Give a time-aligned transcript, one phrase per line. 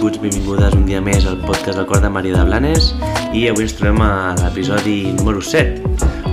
[0.00, 2.86] benvinguts, benvingudes un dia més al podcast del cor de Maria de Blanes
[3.36, 5.82] i avui ens trobem a l'episodi número 7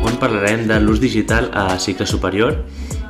[0.08, 2.62] on parlarem de l'ús digital a cicle superior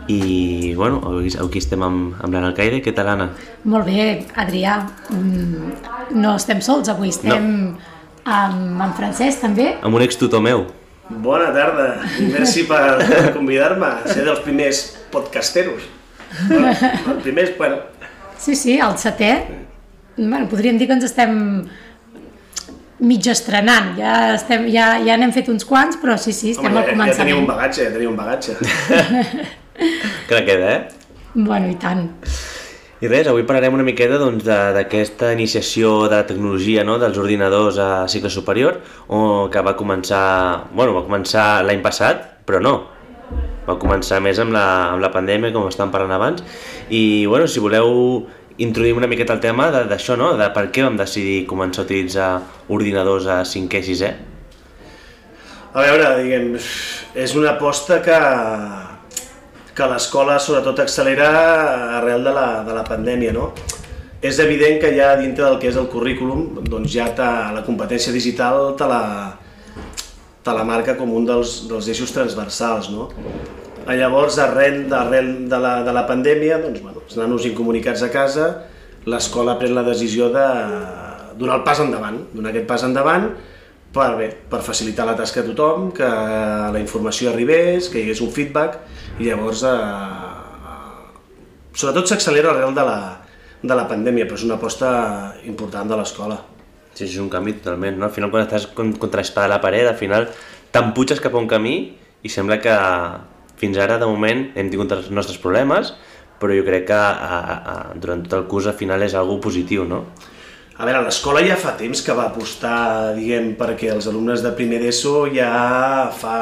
[0.09, 2.79] i bueno, avui, avui estem amb, amb l'Anna Alcaide.
[2.81, 3.27] Què tal, Anna?
[3.67, 4.79] Molt bé, Adrià.
[5.11, 5.75] Mm,
[6.15, 7.75] No estem sols avui, estem
[8.25, 9.75] amb en Francesc també.
[9.83, 10.63] Amb un ex tutor meu.
[11.09, 12.97] Bona tarda i merci per
[13.37, 14.81] convidar-me a ser dels primers
[15.13, 15.85] podcasteros.
[16.47, 17.83] Bueno, els primers, bueno,
[18.37, 19.31] Sí, sí, el setè.
[20.17, 21.37] Bueno, podríem dir que ens estem
[22.99, 26.81] mig estrenant, ja, estem, ja, ja n'hem fet uns quants, però sí, sí, estem home,
[26.81, 27.19] al ja, ja començament.
[27.21, 28.55] teniu un bagatge, ja teniu un bagatge.
[30.29, 30.79] Craqueda, eh?
[31.35, 32.07] Bueno, i tant.
[32.97, 36.95] I res, avui parlarem una miqueta doncs, d'aquesta iniciació de la tecnologia no?
[36.97, 38.79] dels ordinadors a cicle superior,
[39.13, 40.23] o que va començar,
[40.73, 42.73] bueno, va començar l'any passat, però no.
[43.67, 44.65] Va començar més amb la,
[44.95, 46.41] amb la pandèmia, com estàvem parlant abans,
[46.89, 48.25] i bueno, si voleu
[48.57, 50.31] introduir una miqueta el tema d'això, no?
[50.37, 52.29] de per què vam decidir començar a utilitzar
[52.73, 54.11] ordinadors a 5è i 6è.
[55.77, 56.53] A veure, diguem,
[57.13, 58.17] és una aposta que,
[59.77, 61.27] que l'escola sobretot accelera
[61.99, 63.51] arrel de la, de la pandèmia, no?
[64.25, 68.15] És evident que ja dintre del que és el currículum, doncs ja ta, la competència
[68.15, 69.03] digital te la,
[70.41, 73.11] te la marca com un dels, dels eixos transversals, no?
[73.87, 78.47] Llavors, arrel, arrel de, la, de la pandèmia, doncs, bueno, els nanos incomunicats a casa,
[79.07, 80.43] l'escola pren la decisió de
[81.39, 83.29] donar el pas endavant, donar aquest pas endavant
[83.95, 88.19] per, bé, per facilitar la tasca a tothom, que la informació arribés, que hi hagués
[88.25, 88.75] un feedback,
[89.21, 89.71] i llavors, eh,
[91.77, 92.97] sobretot s'accelera arrel de la,
[93.63, 94.91] de la pandèmia, però és una aposta
[95.47, 96.41] important de l'escola.
[96.97, 98.09] Sí, és un canvi totalment, no?
[98.09, 100.27] Al final, quan estàs con- contra l'espada de la paret, al final
[100.73, 101.75] t'emputxes cap a un camí
[102.25, 102.73] i sembla que
[103.57, 105.93] fins ara, de moment, hem tingut els nostres problemes,
[106.37, 109.39] però jo crec que a, a, a, durant tot el curs al final és algo
[109.41, 110.03] positiu, no?
[110.77, 114.77] A veure, l'escola ja fa temps que va apostar, diguem, perquè els alumnes de primer
[114.83, 115.49] d'ESO ja
[116.13, 116.37] fa,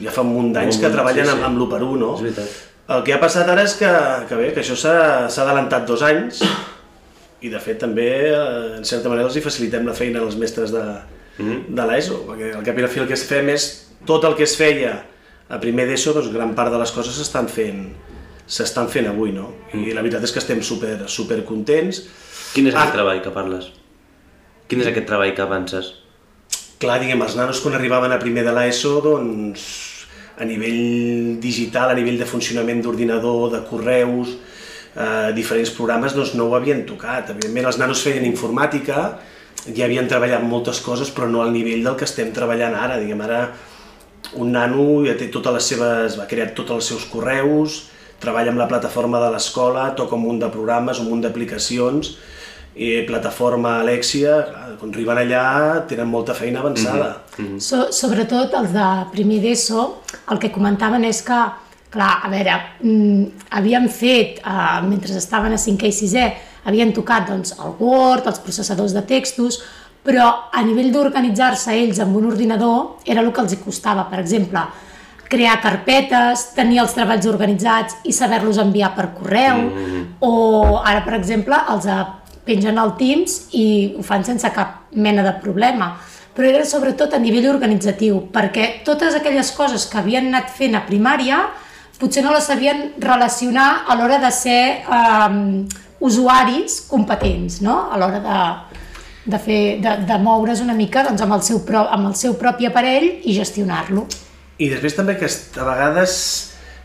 [0.00, 1.36] ja fa un munt d'anys que treballen sí, sí.
[1.36, 2.14] amb, amb l'1 1, no?
[2.16, 2.58] És veritat.
[2.90, 3.90] El que ha passat ara és que,
[4.26, 6.40] que bé, que això s'ha adelantat dos anys
[7.44, 10.72] i de fet també, eh, en certa manera, els hi facilitem la feina als mestres
[10.74, 10.82] de,
[11.40, 13.68] de l'ESO, perquè al cap i a la fi el que es fem és
[14.08, 14.96] tot el que es feia
[15.50, 17.88] a primer d'ESO, doncs gran part de les coses s'estan fent
[18.50, 19.52] s'estan fent avui, no?
[19.78, 22.02] I la veritat és que estem super, super contents.
[22.54, 22.96] Quin és aquest Ah.
[22.96, 23.68] treball que parles?
[24.66, 25.92] Quin és aquest treball que avances?
[26.80, 30.06] Clar, diguem, els nanos quan arribaven a primer de l'ESO, doncs,
[30.38, 34.36] a nivell digital, a nivell de funcionament d'ordinador, de correus,
[34.96, 37.30] eh, diferents programes, doncs no ho havien tocat.
[37.30, 39.18] Evidentment, els nanos feien informàtica,
[39.76, 42.98] ja havien treballat moltes coses, però no al nivell del que estem treballant ara.
[42.98, 43.52] Diguem, ara
[44.38, 47.86] un nano ja té totes les seves, va crear tots els seus correus,
[48.20, 52.14] treballa amb la plataforma de l'escola, toca un munt de programes, un munt d'aplicacions,
[52.80, 54.36] i plataforma Alexia,
[54.78, 55.46] quan arriben allà
[55.90, 57.08] tenen molta feina avançada.
[57.58, 59.88] So, sobretot els de primer d'ESO,
[60.30, 61.40] el que comentaven és que,
[61.90, 62.54] clar, a veure,
[62.84, 66.26] mm, havien fet, eh, mentre estaven a 5è i 6è,
[66.64, 69.60] havien tocat doncs, el Word, els processadors de textos,
[70.04, 74.06] però a nivell d'organitzar-se ells amb un ordinador era el que els hi costava.
[74.10, 74.62] Per exemple,
[75.30, 79.66] crear carpetes, tenir els treballs organitzats i saber-los enviar per correu,
[80.20, 80.32] o
[80.80, 82.00] ara, per exemple, els eh,
[82.48, 83.66] pengen al Teams i
[83.96, 85.94] ho fan sense cap mena de problema.
[86.34, 90.86] Però era sobretot a nivell organitzatiu, perquè totes aquelles coses que havien anat fent a
[90.86, 91.44] primària
[92.00, 95.38] potser no les sabien relacionar a l'hora de ser eh,
[96.00, 97.90] usuaris competents, no?
[97.92, 98.38] a l'hora de,
[99.30, 102.36] de, fer, de, de moure's una mica doncs, amb, el seu pro, amb el seu
[102.40, 104.06] propi aparell i gestionar-lo.
[104.60, 106.14] I després també que a vegades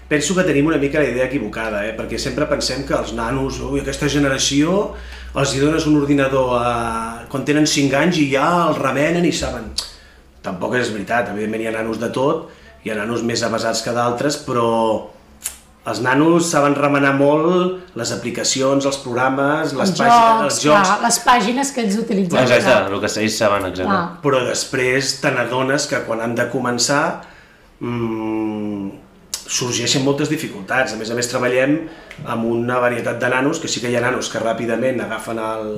[0.08, 1.96] penso que tenim una mica la idea equivocada, eh?
[1.98, 4.94] perquè sempre pensem que els nanos, ui, aquesta generació,
[5.36, 7.26] els hi dones un ordinador a...
[7.32, 9.72] quan tenen 5 anys i ja el remenen i saben.
[10.46, 12.52] Tampoc és veritat, evidentment hi ha nanos de tot,
[12.86, 14.70] hi ha nanos més avasats que d'altres, però
[15.86, 20.90] els nanos saben remenar molt les aplicacions, els programes, les els pàgines, jocs, els jocs,
[20.90, 22.42] clar, les pàgines que ells utilitzen.
[22.42, 23.90] Exacte, el que ells saben, exacte.
[23.92, 24.04] Clar.
[24.24, 27.04] però després te n'adones que quan han de començar
[27.80, 28.90] mmm,
[29.46, 30.96] sorgeixen moltes dificultats.
[30.96, 31.78] A més a més treballem
[32.26, 35.70] amb una varietat de nanos, que sí que hi ha nanos que ràpidament agafen el,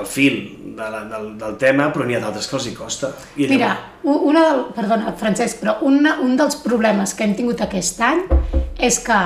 [0.00, 0.38] el fil
[0.76, 3.12] de la, del, del tema, però n'hi ha d'altres que els hi costa.
[3.36, 3.72] I Mira,
[4.04, 8.24] una del, perdona, Francesc, però una, un dels problemes que hem tingut aquest any
[8.76, 9.20] és que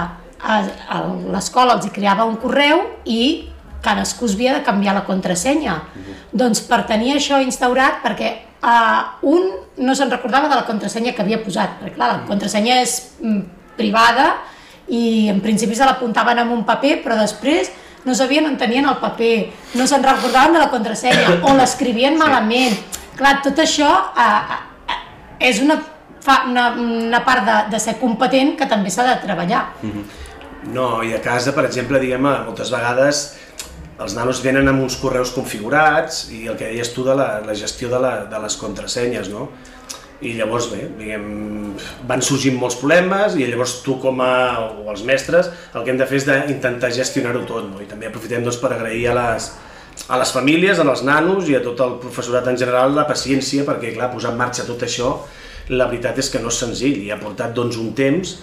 [1.31, 3.50] l'escola els hi creava un correu i
[3.84, 5.81] cadascú es havia de canviar la contrasenya.
[6.32, 8.32] Doncs per tenir això instaurat, perquè
[8.62, 9.50] uh, un
[9.81, 13.43] no se'n recordava de la contrasenya que havia posat, perquè clar, la contrasenya és mm,
[13.78, 14.34] privada
[14.90, 17.70] i en principi se l'apuntaven en un paper, però després
[18.05, 19.35] no sabien on tenien el paper,
[19.76, 22.79] no se'n recordaven de la contrasenya, o l'escrivien malament.
[23.19, 24.56] Clar, tot això eh,
[24.94, 25.00] eh,
[25.50, 25.76] és una,
[26.25, 29.67] fa, una, una part de, de ser competent que també s'ha de treballar.
[30.73, 33.25] No, i a casa, per exemple, diguem, eh, moltes vegades
[34.00, 37.56] els nanos venen amb uns correus configurats i el que deies tu de la, la
[37.56, 39.50] gestió de, la, de les contrasenyes, no?
[40.20, 41.25] I llavors, bé, diguem,
[42.08, 44.32] van sorgint molts problemes i llavors tu com a,
[44.82, 47.81] o els mestres el que hem de fer és d'intentar gestionar-ho tot, no?
[47.81, 49.49] I també aprofitem doncs, per agrair a les,
[50.08, 53.94] a les famílies, als nanos i a tot el professorat en general la paciència perquè,
[53.96, 55.17] clar, posar en marxa tot això
[55.70, 58.37] la veritat és que no és senzill i ha portat doncs, un temps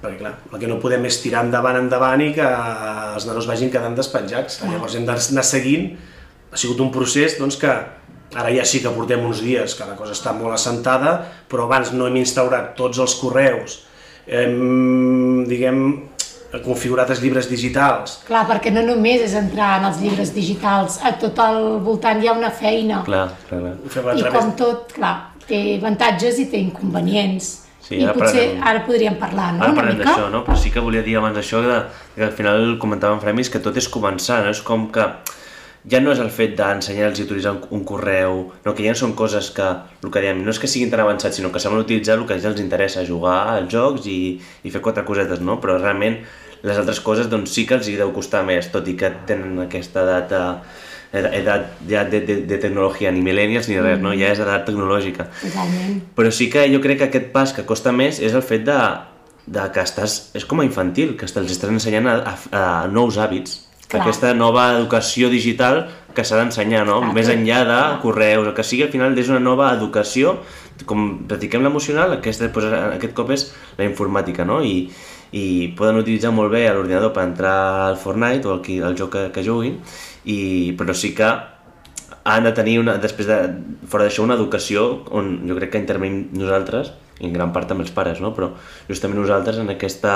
[0.00, 3.68] perquè clar, el que no podem és tirar endavant, endavant i que els nanos vagin
[3.72, 4.62] quedant despenjats.
[4.64, 5.90] Llavors hem d'anar seguint,
[6.48, 7.74] ha sigut un procés doncs, que
[8.34, 11.16] Ara ja sí que portem uns dies que la cosa està molt assentada,
[11.50, 13.80] però abans no hem instaurat tots els correus,
[14.30, 15.80] hem, diguem,
[16.64, 18.20] configurat els llibres digitals.
[18.26, 22.28] Clar, perquè no només és entrar en els llibres digitals, a tot al voltant hi
[22.30, 23.02] ha una feina.
[23.06, 23.74] Clar, clar, clar.
[24.16, 25.16] I través- com tot, clar,
[25.46, 27.56] té avantatges i té inconvenients.
[27.80, 28.62] Sí, I ara potser parlarem.
[28.68, 29.64] ara podríem parlar, no?
[29.64, 30.44] Ara parlem d'això, no?
[30.46, 31.78] Però sí que volia dir abans això que,
[32.14, 34.50] que al final comentàvem Fremis que tot és començar, no?
[34.50, 35.02] És com que
[35.88, 39.00] ja no és el fet d'ensenyar-los i utilitzar un, un correu, no, que ja no
[39.00, 39.64] són coses que,
[40.04, 42.36] el que diem, no és que siguin tan avançats, sinó que saben utilitzar el que
[42.42, 45.56] ja els interessa, jugar als jocs i, i fer quatre cosetes, no?
[45.62, 46.20] Però realment
[46.66, 49.62] les altres coses doncs sí que els hi deu costar més, tot i que tenen
[49.64, 50.34] aquesta edat,
[51.16, 54.12] eh, edat ja de, de, de tecnologia, ni millennials ni res, no?
[54.12, 55.30] Ja és edat tecnològica.
[55.40, 55.96] Totalment.
[56.18, 58.78] Però sí que jo crec que aquest pas que costa més és el fet de,
[59.48, 63.16] de que estàs, és com a infantil, que els estàs ensenyant a, a, a nous
[63.16, 63.69] hàbits.
[63.90, 64.02] Clar.
[64.04, 65.82] Aquesta nova educació digital
[66.14, 67.00] que s'ha d'ensenyar, no?
[67.02, 70.36] Clar, Més enllà de correus, el que sigui, al final és una nova educació,
[70.86, 73.48] com practiquem l'emocional, aquesta, doncs, aquest cop és
[73.78, 74.60] la informàtica, no?
[74.62, 74.86] I,
[75.34, 75.44] i
[75.78, 77.56] poden utilitzar molt bé l'ordinador per entrar
[77.88, 79.80] al Fortnite o al, qui- al joc que, que juguin,
[80.24, 80.38] i,
[80.78, 81.28] però sí que
[82.24, 83.38] han de tenir, una, després de,
[83.90, 84.84] fora d'això, una educació
[85.16, 88.30] on jo crec que intervenim nosaltres, i en gran part també els pares, no?
[88.36, 88.52] però
[88.88, 90.14] justament nosaltres en aquesta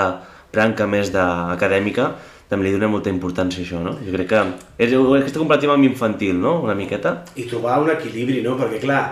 [0.53, 1.21] branca més de,
[1.55, 2.13] acadèmica
[2.49, 3.95] també li donem molta importància això, no?
[4.05, 4.41] Jo crec que
[4.85, 6.59] és aquesta comparativa amb infantil, no?
[6.65, 7.23] Una miqueta.
[7.35, 8.53] i trobar un equilibri, no?
[8.59, 9.03] Perquè, clar,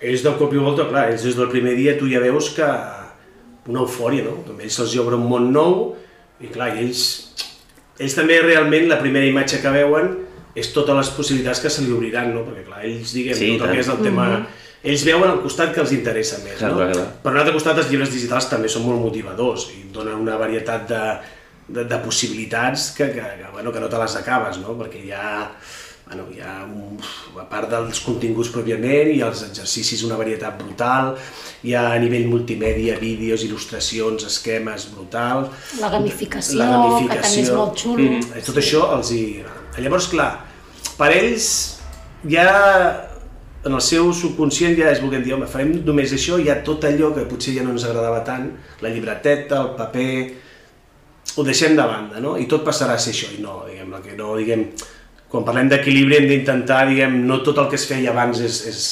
[0.00, 2.68] ells del cop i volta, clar, ells des del primer dia tu ja veus que
[3.70, 4.38] una eufòria, no?
[4.46, 5.76] També ells se'ls obre un món nou
[6.40, 7.02] i, clar, ells,
[8.00, 10.14] ells també realment la primera imatge que veuen
[10.56, 12.44] és totes les possibilitats que se li obriran, no?
[12.48, 14.32] Perquè, clar, ells, diguem, Sí, tot el que és el tema...
[14.80, 16.78] Ells veuen el costat que els interessa més, Clar, no?
[16.78, 17.08] clar, clar.
[17.20, 20.86] Per un altre costat, els llibres digitals també són molt motivadors i donen una varietat
[20.88, 21.00] de,
[21.74, 24.74] de, de possibilitats que, que, que, bueno, que no te les acabes, no?
[24.78, 25.46] Perquè hi ha,
[26.06, 26.98] bueno, hi ha un,
[27.38, 31.14] a part dels continguts pròpiament, ha els exercicis, una varietat brutal,
[31.62, 35.48] hi ha a nivell multimèdia, vídeos, il·lustracions, esquemes, brutal.
[35.80, 36.58] La gamificació,
[37.12, 38.08] que també és molt xulo.
[38.18, 38.46] Mm.
[38.50, 39.24] Tot això els hi...
[39.80, 40.32] Llavors, clar,
[40.98, 41.46] per ells
[42.28, 42.48] ja
[43.64, 46.84] en el seu subconscient ja és volguem dir, home, farem només això, hi ha tot
[46.88, 48.46] allò que potser ja no ens agradava tant,
[48.80, 50.14] la llibreteta, el paper,
[51.36, 52.36] ho deixem de banda, no?
[52.38, 54.64] I tot passarà a ser això, i no, diguem, que no, diguem,
[55.30, 58.82] quan parlem d'equilibri hem d'intentar, diguem, no tot el que es feia abans és, és,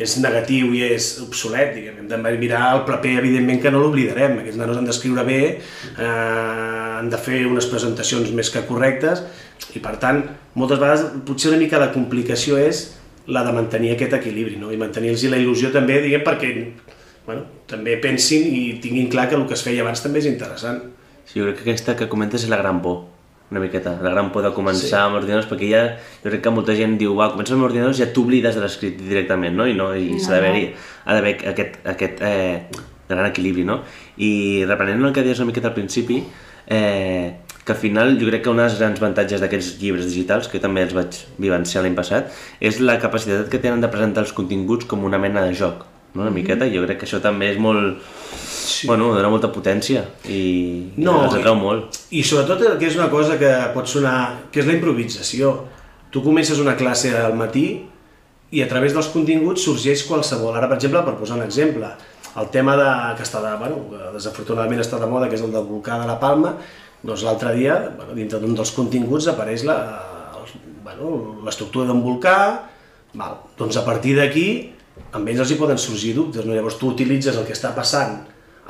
[0.00, 4.40] és negatiu i és obsolet, diguem, hem de mirar el paper, evidentment que no l'oblidarem,
[4.42, 5.40] aquests nanos han d'escriure bé,
[5.94, 6.10] eh,
[7.00, 9.22] han de fer unes presentacions més que correctes,
[9.76, 10.24] i per tant,
[10.58, 12.88] moltes vegades potser una mica la complicació és
[13.30, 14.72] la de mantenir aquest equilibri, no?
[14.74, 16.54] i mantenir-los la il·lusió també, diguem, perquè
[17.26, 20.80] bueno, també pensin i tinguin clar que el que es feia abans també és interessant.
[21.30, 23.04] Sí, jo crec que aquesta que comentes és la gran por,
[23.50, 24.94] una miqueta, la gran por de començar Sí.
[24.98, 25.82] amb ordinadors, perquè ja,
[26.24, 28.98] jo crec que molta gent diu, va, comença amb ordinadors i ja t'oblides de l'escrit
[28.98, 29.66] directament, no?
[29.66, 30.86] I, no, i No, s'ha d'haver-hi, no.
[31.06, 32.62] ha d'haver aquest, aquest eh,
[33.08, 33.80] gran equilibri, no?
[34.18, 36.22] I reprenent el que deies una miqueta al principi,
[36.66, 37.32] eh,
[37.64, 40.82] que al final jo crec que un dels grans avantatges d'aquests llibres digitals, que també
[40.86, 45.04] els vaig vivenciar l'any passat, és la capacitat que tenen de presentar els continguts com
[45.04, 45.84] una mena de joc,
[46.14, 46.22] no?
[46.22, 47.98] una miqueta, i jo crec que això també és molt...
[48.60, 48.86] Sí.
[48.88, 51.96] Bueno, dona molta potència i No, els atrau molt.
[52.12, 55.54] I sobretot el que és una cosa que pot sonar, que és la improvisació.
[56.12, 57.66] Tu comences una classe al matí
[58.50, 60.56] i a través dels continguts sorgeix qualsevol.
[60.58, 61.88] Ara, per exemple, per posar un exemple,
[62.40, 62.88] el tema de,
[63.18, 66.08] que està de, bueno, que desafortunadament està de moda, que és el del volcà de
[66.10, 66.56] la Palma,
[67.02, 69.78] doncs l'altre dia, bueno, dintre d'un dels continguts apareix la,
[70.84, 72.36] bueno, l'estructura d'un volcà,
[73.14, 73.38] val.
[73.58, 74.48] doncs a partir d'aquí
[75.16, 76.54] amb ells els hi poden sorgir dubtes, no?
[76.54, 78.20] llavors tu utilitzes el que està passant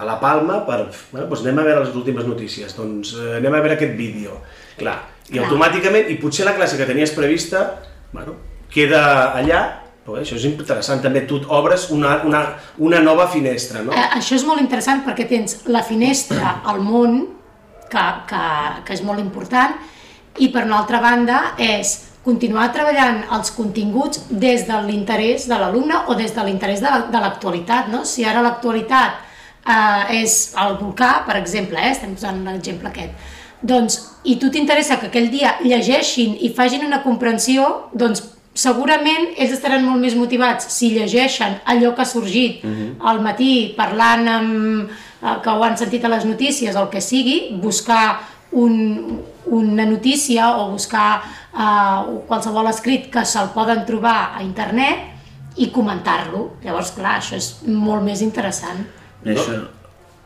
[0.00, 3.54] a la Palma per, bueno, doncs anem a veure les últimes notícies, doncs eh, anem
[3.54, 4.38] a veure aquest vídeo,
[4.80, 4.96] clar,
[5.28, 5.44] i Clar.
[5.46, 7.66] automàticament, i potser la classe que tenies prevista,
[8.12, 8.34] bueno,
[8.72, 9.02] queda
[9.36, 9.60] allà,
[10.06, 12.40] però això és interessant, també tu obres una, una,
[12.78, 13.92] una nova finestra, no?
[13.92, 17.20] Eh, això és molt interessant perquè tens la finestra al món,
[17.90, 18.44] que, que,
[18.86, 19.76] que és molt important,
[20.38, 26.02] i per una altra banda és continuar treballant els continguts des de l'interès de l'alumne
[26.08, 28.04] o des de l'interès de la- de l'actualitat, no?
[28.04, 29.26] Si ara l'actualitat
[29.70, 33.30] eh, és el volcà, per exemple, eh, estem posant l'exemple aquest,
[33.62, 38.24] doncs, i tu t'interessa que aquell dia llegeixin i facin una comprensió, doncs
[38.60, 42.64] segurament ells estaran molt més motivats si llegeixen allò que ha sorgit
[43.06, 44.90] al matí parlant amb,
[45.22, 48.20] eh, que ho han sentit a les notícies el que sigui, buscar
[48.52, 55.70] un, una notícia o buscar eh, qualsevol escrit que se'l poden trobar a internet i
[55.74, 56.56] comentar-lo.
[56.64, 58.84] Llavors, clar, això és molt més interessant.
[59.24, 59.32] No.
[59.34, 59.58] Això...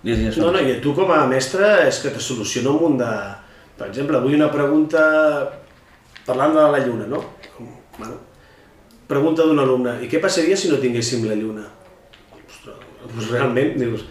[0.04, 0.36] Digues, digues.
[0.42, 3.10] No, no, i tu com a mestre és que te soluciona un munt de...
[3.78, 5.00] Per exemple, avui una pregunta
[6.26, 7.22] parlant de la lluna, no?
[7.98, 8.18] Bueno,
[9.10, 11.64] pregunta d'un alumne, i què passaria si no tinguéssim la lluna?
[12.36, 14.04] Ostres, doncs realment, dius,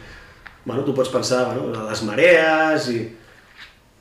[0.65, 2.99] bueno, tu pots pensar, bueno, les marees i...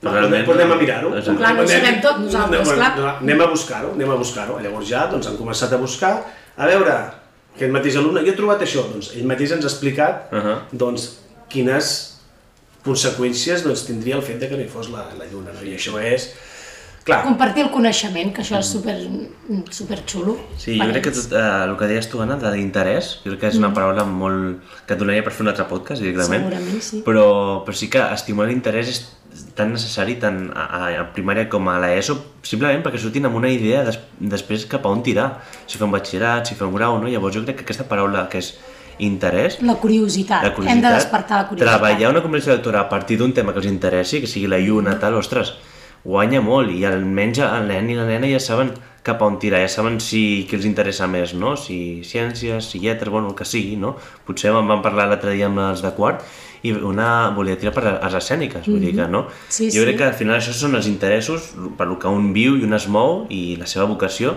[0.02, 1.10] Va, Realment, Realment, anem a mirar-ho.
[1.38, 3.12] Clar, no ho sabem tot nosaltres, Anem- clar.
[3.22, 4.56] Anem a buscar-ho, anem a buscar-ho.
[4.64, 6.10] Llavors ja doncs, han començat a buscar,
[6.58, 6.96] a veure,
[7.54, 10.56] aquest mateix alumne, jo he trobat això, doncs ell mateix ens ha explicat Uh -huh.
[10.72, 11.10] doncs,
[11.48, 12.12] quines
[12.84, 15.52] conseqüències doncs, tindria el fet de que no hi fos la, la lluna.
[15.52, 15.62] No?
[15.62, 16.32] I això és...
[17.02, 18.94] Clar, Compartir el coneixement, que això és super,
[19.74, 20.36] super xulo.
[20.56, 23.40] Sí, jo crec que tot, eh, el que deies tu, Anna, de l'interès, jo crec
[23.40, 24.60] que és una paraula molt...
[24.86, 26.44] que et donaria per fer un altre podcast, directament.
[26.44, 27.02] Segurament, sí.
[27.02, 29.02] Però, però sí que estimular l'interès és
[29.56, 30.66] tan necessari tant a,
[31.00, 34.92] a, primària com a l'ESO, simplement perquè sortin amb una idea des, després cap a
[34.92, 35.28] on tirar.
[35.66, 37.10] Si fem batxillerat, si fem grau, no?
[37.10, 38.54] Llavors jo crec que aquesta paraula que és
[39.02, 40.42] interès, La curiositat.
[40.44, 41.80] la curiositat, Hem de despertar la curiositat.
[41.80, 44.98] treballar una conversació lectora a partir d'un tema que els interessi, que sigui la lluna,
[45.00, 45.54] tal, ostres,
[46.04, 48.72] guanya molt i almenys el nen i la nena ja saben
[49.02, 51.56] cap a on tirar, ja saben si què els interessa més, no?
[51.56, 53.96] Si ciències, si lletres, bueno, el que sigui, no?
[54.26, 56.22] Potser en vam parlar l'altre dia amb els de quart
[56.62, 59.24] i una volia tirar per arts escèniques, vull dir que, no?
[59.48, 60.00] Sí, jo crec sí.
[60.00, 62.86] que al final això són els interessos per lo que un viu i un es
[62.86, 64.36] mou i la seva vocació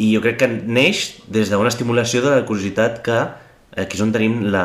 [0.00, 3.20] i jo crec que neix des d'una estimulació de la curiositat que
[3.76, 4.64] aquí és on tenim la,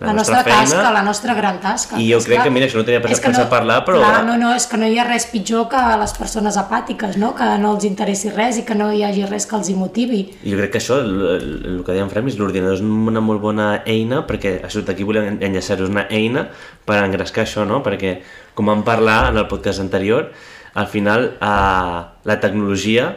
[0.00, 1.98] La, nostra, tasca, la nostra gran tasca.
[2.00, 4.24] I jo És crec clar, que, mira, això no tenia pensat pensar parlar, però- Clar,
[4.24, 7.34] no, no, és que no hi ha res pitjor que les persones apàtiques, no?
[7.36, 10.22] Que no els interessi res i que no hi hagi res que els hi motivi.
[10.42, 13.82] Jo crec que això, el, el, que dèiem Frem, és l'ordinador és una molt bona
[13.84, 16.48] eina, perquè això d'aquí volem enllaçar-ho, una eina
[16.88, 17.82] per engrescar això, no?
[17.84, 18.22] Perquè,
[18.54, 20.32] com vam parlar en el podcast anterior,
[20.74, 23.16] al final eh, la tecnologia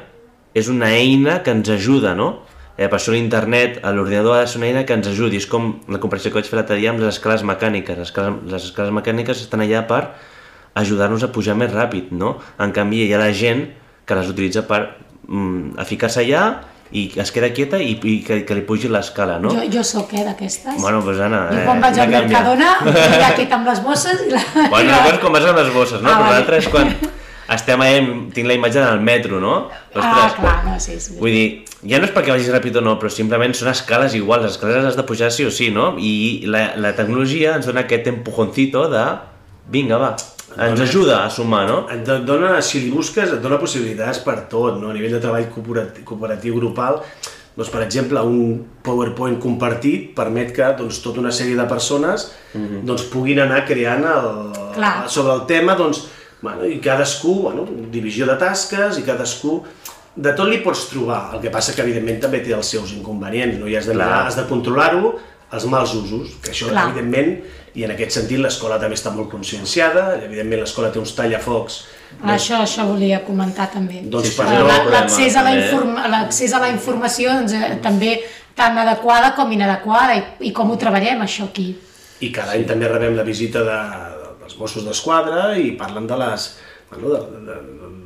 [0.53, 2.43] és una eina que ens ajuda, no?
[2.75, 5.37] Eh, per això l'internet, l'ordinador ha de ser una eina que ens ajudi.
[5.37, 7.99] És com la comparació que vaig fer l'altre dia amb les escales mecàniques.
[7.99, 10.03] Les escales, les escales mecàniques estan allà per
[10.81, 12.39] ajudar-nos a pujar més ràpid, no?
[12.61, 13.67] En canvi, hi ha la gent
[14.09, 14.81] que les utilitza per
[15.27, 16.45] mm, a ficar-se allà
[16.93, 19.53] i es queda quieta i, i que, que li pugi l'escala, no?
[19.53, 20.77] Jo, jo sóc, eh, d'aquestes.
[20.81, 21.45] Bueno, doncs Anna...
[21.53, 22.13] jo quan vaig al.
[22.13, 22.73] Mercadona,
[23.23, 24.41] ja quiet amb les bosses i la...
[24.73, 26.09] Bueno, és quan vas amb les bosses, no?
[26.09, 26.39] Ah, Però vale.
[26.39, 26.93] l'altra és quan
[27.55, 28.01] estem allà,
[28.35, 29.55] tinc la imatge del metro, no?
[29.95, 31.17] Ah, clar, no, sí, sí.
[31.19, 31.47] Vull dir,
[31.89, 34.79] ja no és perquè vagis ràpid o no, però simplement són escales iguals, les escales
[34.79, 35.93] les has de pujar sí o sí, no?
[35.99, 39.05] I la, la tecnologia ens dona aquest empujoncito de...
[39.71, 40.09] Vinga, va,
[40.59, 41.77] ens ajuda a sumar, no?
[41.89, 44.89] et do- dona, si li busques, et dona possibilitats per tot, no?
[44.91, 46.99] a nivell de treball cooperatiu, cooperatiu grupal,
[47.55, 53.05] doncs, per exemple, un PowerPoint compartit permet que doncs, tota una sèrie de persones doncs,
[53.13, 54.29] puguin anar creant el,
[54.75, 54.93] Clar.
[55.07, 56.03] sobre el tema, doncs,
[56.43, 59.61] bueno, i cadascú, bueno, divisió de tasques, i cadascú
[60.13, 63.57] de tot li pots trobar, el que passa que evidentment també té els seus inconvenients,
[63.61, 63.71] no?
[63.71, 65.15] i has de, mirar, has de controlar-ho,
[65.53, 66.89] els mals usos, que això Clar.
[66.91, 67.33] evidentment,
[67.73, 71.81] i en aquest sentit l'escola també està molt conscienciada, evidentment l'escola té uns tallafocs
[72.21, 74.03] Això, això volia comentar també.
[74.05, 74.43] Doncs Sí,
[74.93, 78.19] L'accés a, la a la informació doncs, eh, també
[78.55, 81.71] tan adequada com inadequada i, i com ho treballem això aquí.
[82.21, 83.79] I cada any també rebem la visita de,
[84.43, 86.51] dels Mossos d'Esquadra i parlen de les...
[86.91, 87.57] Bueno, de, de,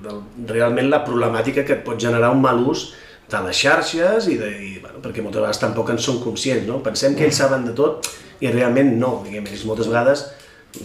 [0.05, 2.93] de, de, realment la problemàtica que et pot generar un mal ús
[3.27, 6.79] de les xarxes i, de, i bueno, perquè moltes vegades tampoc en són conscients, no?
[6.85, 8.07] Pensem que ells saben de tot
[8.39, 10.29] i realment no, diguem, ells moltes vegades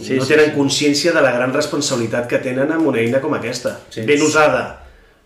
[0.01, 0.55] Sí, no sí, tenen sí.
[0.55, 3.75] consciència de la gran responsabilitat que tenen amb una eina com aquesta.
[3.93, 4.05] Sí.
[4.07, 4.63] Ben usada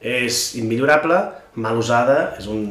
[0.02, 1.20] és immillorable,
[1.62, 2.64] mal usada és un...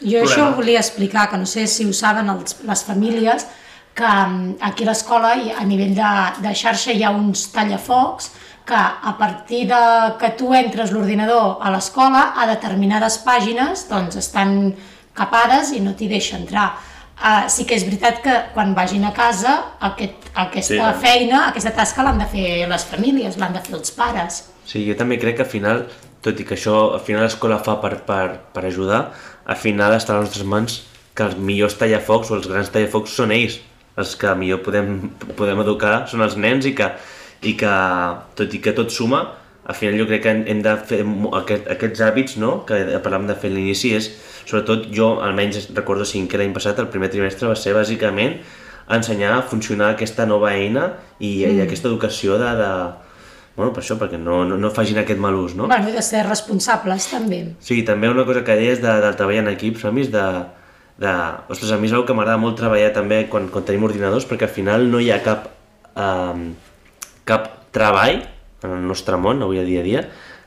[0.00, 0.48] Jo això Problema.
[0.50, 3.46] ho volia explicar, que no sé si ho saben els, les famílies,
[3.94, 8.32] que mm, aquí a l'escola, a nivell de, de xarxa, hi ha uns tallafocs
[8.66, 9.80] que a partir de
[10.18, 14.72] que tu entres l'ordinador a l'escola, a determinades pàgines doncs estan
[15.14, 16.72] capades i no t'hi deixa entrar.
[17.14, 19.52] Uh, sí que és veritat que quan vagin a casa
[19.86, 21.00] aquest, aquesta Sí.
[21.04, 24.40] feina, aquesta tasca l'han de fer les famílies, l'han de fer els pares.
[24.66, 25.84] Sí, jo també crec que al final,
[26.24, 29.12] tot i que això al final l'escola fa per, per, per ajudar,
[29.46, 30.80] al final està a les nostres mans
[31.14, 33.60] que els millors tallafocs o els grans tallafocs són ells.
[34.00, 34.96] Els que millor podem,
[35.38, 36.88] podem educar són els nens i que,
[37.46, 37.74] i que
[38.38, 39.22] tot i que tot suma,
[39.64, 41.00] al final jo crec que hem de fer
[41.40, 44.10] aquest, aquests hàbits, no?, que parlàvem de fer a l'inici, és,
[44.44, 48.40] sobretot jo, almenys recordo que l'any passat, el primer trimestre va ser bàsicament
[48.92, 51.56] ensenyar a funcionar aquesta nova eina i, mm.
[51.56, 52.70] i aquesta educació de, de,
[53.56, 55.68] bueno, per això, perquè no, no, no facin aquest mal ús, no?
[55.70, 57.40] Bueno, i de ser responsables, també.
[57.64, 59.48] Sí, també una cosa que deies de, del treball en
[59.94, 60.26] mi és de,
[61.00, 61.14] de...
[61.50, 64.48] Ostres, a mi és una que m'agrada molt treballar també quan, quan tenim ordinadors, perquè
[64.48, 65.48] al final no hi ha cap,
[65.94, 66.52] um,
[67.28, 68.22] cap treball
[68.64, 70.04] en el nostre món, avui a dia a dia,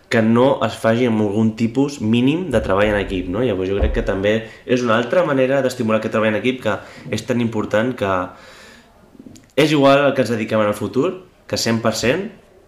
[0.10, 3.44] que no es faci amb algun tipus mínim de treball en equip, no?
[3.44, 6.78] Llavors jo crec que també és una altra manera d'estimular aquest treball en equip que
[7.12, 8.14] és tan important que
[9.58, 11.10] és igual el que ens dediquem en el futur,
[11.48, 12.28] que 100%,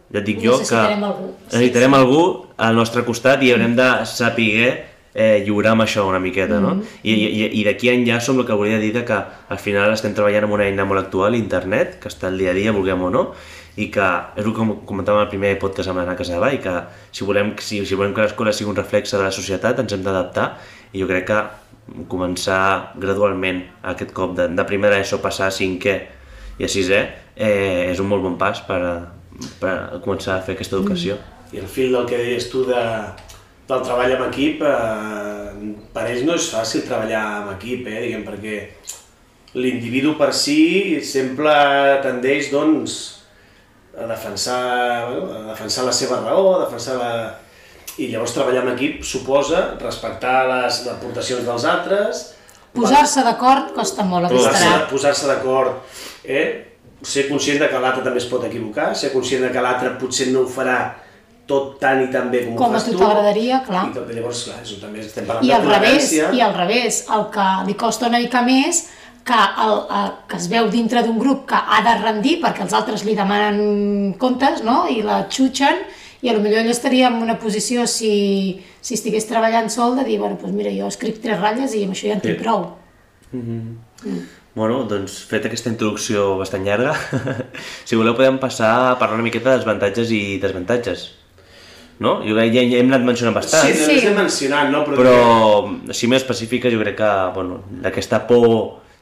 [0.10, 1.32] ja et dic jo, que algú.
[1.46, 2.02] necessitarem sí, sí.
[2.02, 2.24] algú
[2.58, 6.76] al nostre costat i haurem de saber eh, lliurar amb això una miqueta, no?
[6.76, 7.00] Mm -hmm.
[7.04, 10.44] I, i, i d'aquí enllà som el que volia dir que al final estem treballant
[10.44, 13.34] amb una eina molt actual, internet, que està al dia a dia, vulguem o no,
[13.76, 16.74] i que és el que comentàvem al primer podcast amb l'Anna Casabà i que
[17.12, 20.04] si volem, si, si volem que l'escola sigui un reflexe de la societat ens hem
[20.04, 20.58] d'adaptar
[20.92, 21.40] i jo crec que
[22.12, 23.64] començar gradualment
[23.94, 25.96] aquest cop de, de primera ESO passar a cinquè
[26.60, 27.00] i a sisè
[27.36, 28.82] eh, és un molt bon pas per,
[29.62, 31.16] per començar a fer aquesta educació.
[31.16, 31.56] Mm.
[31.56, 32.82] I el fil del que deies tu de,
[33.70, 38.26] del treball amb equip, eh, per ells no és fàcil treballar amb equip, eh, diguem,
[38.26, 38.56] perquè
[39.60, 41.54] l'individu per si sempre
[42.06, 42.98] tendeix doncs,
[44.00, 47.14] a defensar, bueno, a defensar la seva raó, a defensar la...
[48.00, 52.22] I llavors treballar en equip suposa respectar les aportacions dels altres...
[52.72, 55.82] Posar-se d'acord costa molt, Posar-se posar d'acord,
[56.24, 56.46] eh?
[57.04, 60.30] ser conscient de que l'altre també es pot equivocar, ser conscient de que l'altre potser
[60.32, 60.78] no ho farà
[61.50, 62.94] tot tan i tan bé com, com ho fas tu.
[62.94, 63.84] Com a tu t'agradaria, clar.
[63.90, 67.28] I tot, llavors, clar, això també estem parlant I al revés, I al revés, el
[67.34, 68.86] que li costa una mica més
[69.30, 72.76] que, el, el, que es veu dintre d'un grup que ha de rendir perquè els
[72.78, 74.84] altres li demanen comptes no?
[74.90, 75.84] i la xutxen
[76.22, 80.04] i a lo millor ell estaria en una posició si, si estigués treballant sol de
[80.08, 82.44] dir, bueno, doncs mira, jo escric tres ratlles i amb això ja en tinc sí.
[82.44, 82.66] prou.
[83.32, 84.10] Mm -hmm.
[84.10, 84.26] mm.
[84.56, 86.96] Bueno, doncs fet aquesta introducció bastant llarga,
[87.88, 91.19] si voleu podem passar a parlar una miqueta dels avantatges i desavantatges.
[92.00, 92.20] No?
[92.24, 93.68] Jo crec que ja, hem anat mencionant bastant.
[93.68, 94.08] Sí, sí.
[94.08, 94.86] hem mencionat, no?
[94.88, 95.16] Però, però
[95.92, 98.46] així més específica jo crec que, bueno, d'aquesta por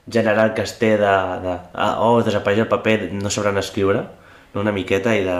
[0.09, 4.05] general que es té de, de ah, oh, desapareix el paper, no sabran escriure,
[4.53, 4.61] no?
[4.63, 5.39] una miqueta i de...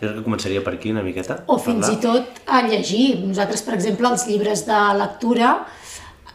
[0.00, 1.42] Jo crec que començaria per aquí una miqueta.
[1.52, 3.20] O fins i tot a llegir.
[3.22, 5.58] Nosaltres, per exemple, els llibres de lectura,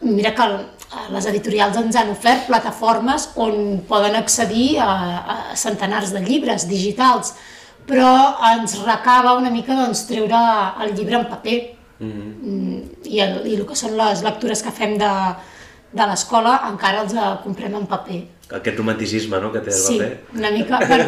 [0.05, 0.47] mira que
[1.13, 7.33] les editorials ens han ofert plataformes on poden accedir a, a centenars de llibres digitals,
[7.89, 8.09] però
[8.53, 10.39] ens recava una mica doncs, treure
[10.85, 11.59] el llibre en paper.
[11.99, 12.09] Mhm.
[12.09, 13.07] Mm -hmm.
[13.09, 15.13] I, el, I el que són les lectures que fem de,
[15.91, 18.21] de l'escola encara els comprem en paper.
[18.51, 20.17] Aquest romanticisme no, que té el sí, paper.
[20.31, 20.79] Sí, una mica...
[20.87, 21.05] Bueno,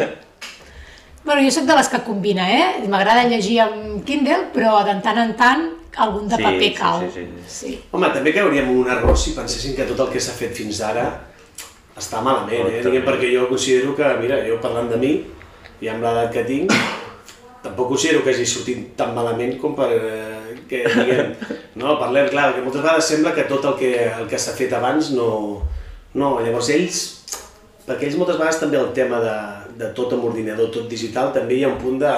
[1.24, 2.88] bueno, jo sóc de les que combina, eh?
[2.88, 7.00] M'agrada llegir amb Kindle, però de tant en tant algun de sí, paper cau.
[7.00, 7.58] Sí, sí, sí.
[7.58, 7.80] sí.
[7.92, 11.04] Home, també cauríem un error si pensessin que tot el que s'ha fet fins ara
[11.96, 12.82] està malament, eh?
[12.82, 15.12] Diguem, perquè jo considero que, mira, jo parlant de mi,
[15.82, 16.74] i amb l'edat que tinc,
[17.62, 21.34] tampoc considero que hagi sortit tan malament com per eh, que diguem,
[21.80, 24.72] no, parlem, clar, que moltes vegades sembla que tot el que, el que s'ha fet
[24.78, 25.28] abans no,
[26.14, 27.02] no, llavors ells,
[27.86, 29.36] perquè ells moltes vegades també el tema de,
[29.82, 32.14] de tot amb ordinador, tot digital, també hi ha un punt de,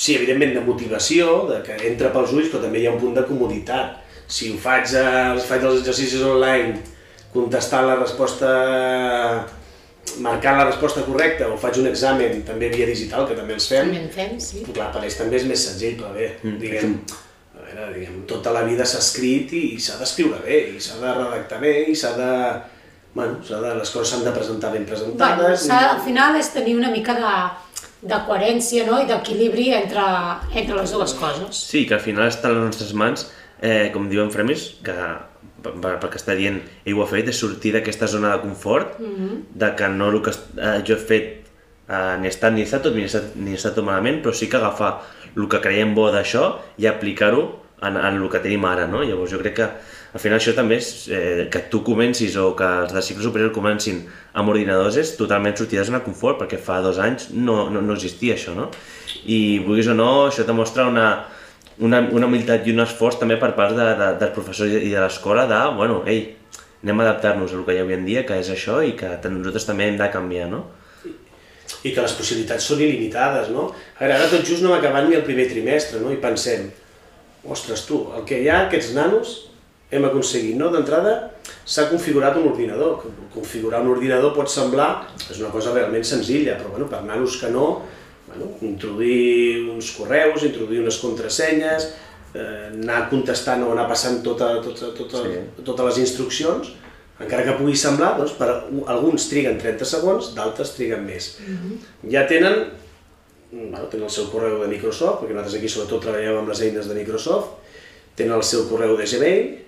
[0.00, 3.18] sí, evidentment de motivació, de que entra pels ulls, però també hi ha un punt
[3.18, 3.98] de comoditat.
[4.30, 6.78] Si ho faig, eh, faig els exercicis online,
[7.34, 8.50] contestar la resposta
[10.18, 13.88] marcant la resposta correcta o faig un examen també via digital, que també els fem.
[13.88, 14.64] També en fem, sí.
[14.68, 16.96] Clar, per ells també és més senzill, però bé, mm, diguem,
[17.54, 21.00] a veure, diguem, tota la vida s'ha escrit i, i s'ha d'escriure bé, i s'ha
[21.02, 22.30] de redactar bé, i s'ha de...
[23.12, 25.66] Bueno, de, les coses s'han de presentar ben presentades.
[25.66, 25.88] Bueno, i...
[25.96, 27.32] al final és tenir una mica de,
[28.06, 29.00] de coherència no?
[29.02, 30.04] i d'equilibri entre,
[30.54, 31.64] entre les dues coses.
[31.72, 33.26] Sí, que al final està a les nostres mans,
[33.58, 34.94] eh, com diuen Fremis, que
[35.62, 39.38] perquè està dient ell ho ha fet, és sortir d'aquesta zona de confort, mm -hmm.
[39.54, 41.46] de que no el que eh, jo he fet
[41.88, 44.56] eh, ni està ni està tot ni està, ni està tot malament, però sí que
[44.56, 45.00] agafar
[45.36, 49.02] el que creiem bo d'això i aplicar-ho en, en el que tenim ara, no?
[49.02, 49.68] Llavors jo crec que
[50.12, 53.52] al final això també és eh, que tu comencis o que els de cicle superior
[53.54, 54.02] comencin
[54.34, 57.80] amb ordinadors és totalment sortir de zona de confort, perquè fa dos anys no, no,
[57.80, 58.70] no existia això, no?
[59.24, 61.06] I vulguis o no, això te mostra una,
[61.80, 65.00] una, una humilitat i un esforç també per part de, de, dels professors i de
[65.00, 66.36] l'escola de, bueno, ei,
[66.84, 69.16] anem a adaptar-nos al que hi ha avui en dia, que és això, i que
[69.28, 70.64] nosaltres també hem de canviar, no?
[71.86, 73.70] I que les possibilitats són il·limitades, no?
[73.96, 76.12] A veure, ara tot just no hem acabat ni el primer trimestre, no?
[76.12, 76.68] I pensem,
[77.48, 79.36] ostres tu, el que hi ha, aquests nanos,
[79.90, 80.70] hem aconseguit, no?
[80.74, 81.14] D'entrada,
[81.66, 83.06] s'ha configurat un ordinador.
[83.34, 84.90] Configurar un ordinador pot semblar,
[85.28, 87.70] és una cosa realment senzilla, però bueno, per nanos que no,
[88.30, 91.88] bueno, introduir uns correus, introduir unes contrasenyes,
[92.34, 95.62] eh, anar contestant o anar passant tota, tota, tota, Sí.
[95.64, 96.72] totes les instruccions,
[97.20, 98.48] encara que pugui semblar, doncs, per,
[98.86, 101.38] alguns triguen 30 segons, d'altres triguen més.
[102.10, 102.70] Ja tenen,
[103.52, 106.88] bueno, tenen el seu correu de Microsoft, perquè nosaltres aquí sobretot treballem amb les eines
[106.88, 107.58] de Microsoft,
[108.16, 109.58] tenen el seu correu de Gmail,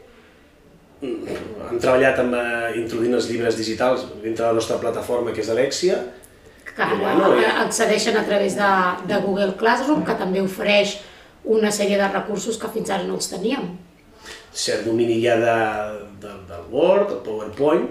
[1.03, 1.27] Mm,
[1.67, 5.49] han treballat amb eh, introduint els llibres digitals dintre de la nostra plataforma, que és
[5.51, 5.97] Alexia,
[6.77, 7.63] que ara Bueno, ja.
[7.67, 8.71] accedeixen a través de,
[9.09, 10.99] de Google Classroom, que també ofereix
[11.45, 13.73] una sèrie de recursos que fins ara no els teníem.
[14.53, 15.55] cert domini ja de,
[16.21, 17.87] de, del Word, el PowerPoint,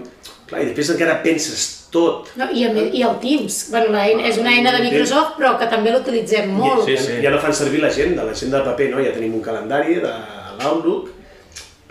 [0.46, 2.30] clar, i després encara penses tot.
[2.38, 5.34] No, i, a més- I el Teams, bueno, la eina, és una eina de Microsoft,
[5.40, 6.86] però que també l'utilitzem molt.
[6.86, 7.18] Sí, sí.
[7.24, 9.02] ja no fan servir l'agenda, l'agenda de paper, no?
[9.04, 10.14] Ja tenim un calendari de
[10.62, 11.11] l'Outlook,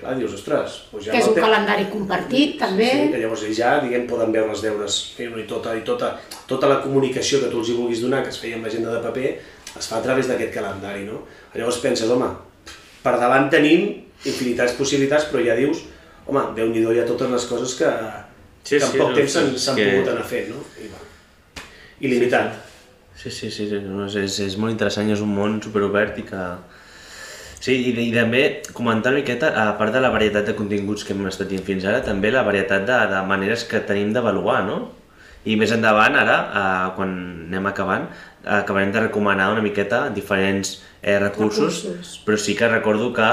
[0.01, 2.89] clar, dius, ostres, doncs ja que és un calendari compartit, també.
[2.91, 6.15] Sí, que llavors ells ja, diguem, poden veure els deures, fer-ho i tota, i tota,
[6.49, 9.01] tota la comunicació que tu els hi vulguis donar, que es feia amb l'agenda de
[9.05, 9.31] paper,
[9.79, 11.21] es fa a través d'aquest calendari, no?
[11.55, 12.27] Llavors penses, home,
[13.05, 13.87] per davant tenim
[14.25, 15.85] infinitats possibilitats, però ja dius,
[16.27, 17.93] home, déu nhi hi ha totes les coses que,
[18.63, 19.33] Sí, que en sí, poc no, temps
[19.63, 20.59] s'han que- pogut anar fent, no?
[20.77, 20.99] I, va.
[22.01, 22.59] Il·limitat.
[23.17, 26.25] Sí, sí, sí, sí no, és, és, és molt interessant és un món superobert i
[26.29, 26.43] que...
[27.61, 28.41] Sí, i, i també
[28.73, 31.85] comentar una miqueta, a part de la varietat de continguts que hem estat dient fins
[31.85, 34.79] ara, també la varietat de, de maneres que tenim d'avaluar, no?
[35.45, 37.13] I més endavant, ara, eh, quan
[37.47, 38.07] anem acabant,
[38.45, 42.15] acabarem de recomanar una miqueta diferents eh, recursos, Recursos.
[42.25, 43.29] però sí que recordo que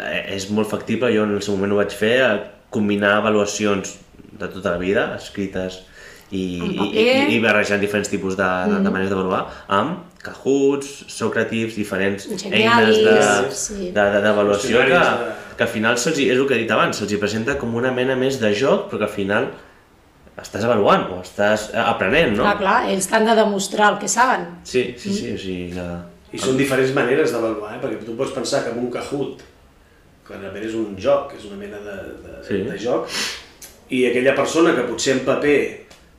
[0.00, 2.40] eh, és molt factible, jo en el seu moment ho vaig fer, eh,
[2.72, 3.94] combinar avaluacions
[4.38, 5.82] de tota la vida, escrites
[6.30, 12.26] i, i, i, barrejant diferents tipus de, de, de maneres d'avaluar amb Cahoots, Socrative, diferents
[12.28, 13.90] Genialis, eines de- sí.
[13.94, 15.00] de- de- d'avaluació que,
[15.56, 17.92] que al final se'ls, hi- és el que he dit abans, se'ls presenta com una
[17.94, 19.48] mena més de joc, però que al final
[20.38, 22.44] estàs avaluant o estàs aprenent, no?
[22.44, 24.44] Clar, clar, ells t'han de demostrar el que saben.
[24.68, 25.88] Sí, sí, sí, o sigui que...
[26.36, 27.80] I són diferents maneres d'avaluar, eh?
[27.80, 29.40] perquè tu pots pensar que amb un Kahoot,
[30.28, 32.58] clarament és un joc, és una mena de, de, Sí.
[32.68, 33.08] de joc,
[33.96, 35.56] i aquella persona que potser en paper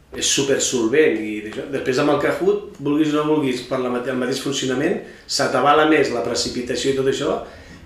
[0.10, 1.36] és super solvent i
[1.70, 4.98] després amb el Kahoot, vulguis o no vulguis, per la, el mateix funcionament,
[5.30, 7.36] s'atavala més la precipitació i tot això,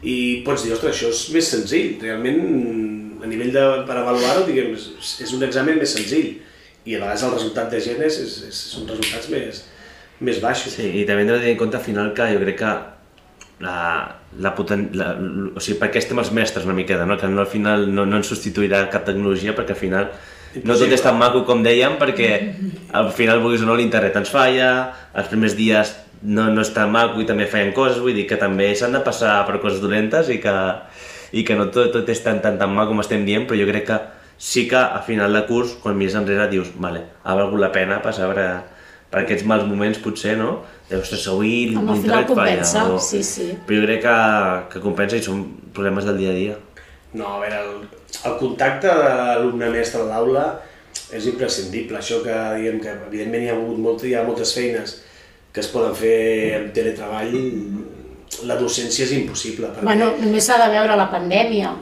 [0.04, 2.40] i pots dir, ostres, això és més senzill, realment
[3.24, 6.34] a nivell de, per avaluar-ho, diguem, és, és un examen més senzill,
[6.84, 9.62] i a vegades el resultat de gent és, és, és, són resultats més,
[10.24, 10.76] més baixos.
[10.76, 12.74] Sí, i també hem de tenir en compte al final que jo crec que
[13.64, 13.78] la,
[14.44, 14.90] la poten...
[15.00, 17.16] La, o sigui, per què estem els mestres una miqueta, no?
[17.20, 20.12] Que no, al final no, no ens substituirà cap tecnologia perquè al final
[20.62, 22.30] no tot és tan maco com dèiem perquè
[22.94, 24.72] al final, vulguis o no, l'internet ens falla,
[25.18, 28.40] els primers dies no, no és tan maco i també feien coses, vull dir que
[28.40, 30.58] també s'han de passar per coses dolentes i que,
[31.34, 33.68] i que no tot, tot és tan, tan, tan maco com estem dient, però jo
[33.70, 34.00] crec que
[34.38, 38.02] sí que a final de curs, quan mires enrere, dius, vale, ha valgut la pena
[38.04, 38.48] passar per,
[39.12, 40.58] per aquests mals moments, potser, no?
[40.90, 42.66] De, ostres, avui l'internet falla.
[43.00, 43.52] sí, sí.
[43.68, 44.18] Però jo crec que,
[44.74, 46.60] que compensa i són problemes del dia a dia.
[47.14, 47.74] No, a veure, el,
[48.30, 50.46] el contacte de l'alumne-mestre a l'aula
[51.14, 52.00] és imprescindible.
[52.00, 54.98] Això que diguem que evidentment hi ha, hagut molt, hi ha moltes feines
[55.54, 56.20] que es poden fer
[56.58, 57.36] en teletreball,
[58.50, 59.70] la docència és impossible.
[59.70, 59.86] Perquè...
[59.86, 61.76] Bueno, només s'ha de veure la pandèmia,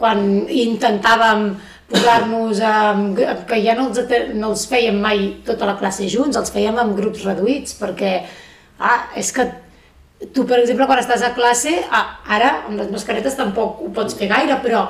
[0.00, 1.50] quan intentàvem
[1.88, 3.20] posar-nos amb...
[3.48, 4.00] que ja no els,
[4.36, 8.12] no els fèiem mai tota la classe junts, els fèiem en grups reduïts, perquè
[8.80, 9.44] ah, és que
[10.18, 14.16] tu, per exemple, quan estàs a classe, ah, ara amb les mascaretes tampoc ho pots
[14.18, 14.88] fer gaire, però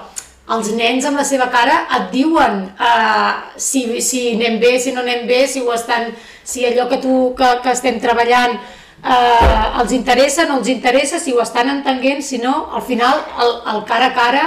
[0.57, 5.03] els nens amb la seva cara et diuen uh, si, si anem bé, si no
[5.05, 6.09] anem bé, si ho estan,
[6.41, 11.37] si allò que tu que, que estem treballant uh, els interessa, no els interessa, si
[11.37, 14.47] ho estan entenent, si no, al final el, el cara a cara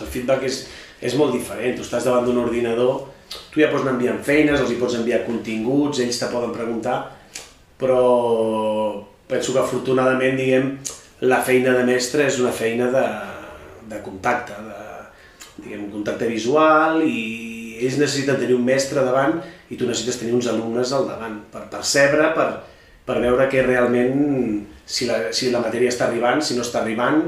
[0.00, 0.62] El feedback és,
[1.04, 1.76] és molt diferent.
[1.76, 3.10] Tu estàs davant d'un ordinador,
[3.52, 6.96] tu ja pots anar enviant feines, els hi pots enviar continguts, ells te poden preguntar,
[7.78, 8.00] però
[9.32, 10.74] penso que afortunadament, diguem,
[11.24, 13.04] la feina de mestre és una feina de,
[13.90, 19.38] de contacte, de, diguem, contacte visual i ells necessiten tenir un mestre davant
[19.72, 22.48] i tu necessites tenir uns alumnes al davant per percebre, per,
[23.06, 24.12] per veure que realment
[24.86, 27.24] si la, si la matèria està arribant, si no està arribant,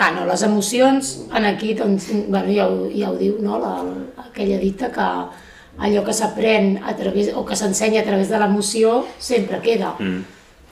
[0.00, 3.74] Ah, no, les emocions, en aquí, doncs, bueno, ja, ho, ja ho diu, no?, la,
[4.24, 5.08] aquella dita que
[5.78, 9.94] allò que s'aprèn a través, o que s'ensenya a través de l'emoció, sempre queda.
[9.98, 10.24] Mm,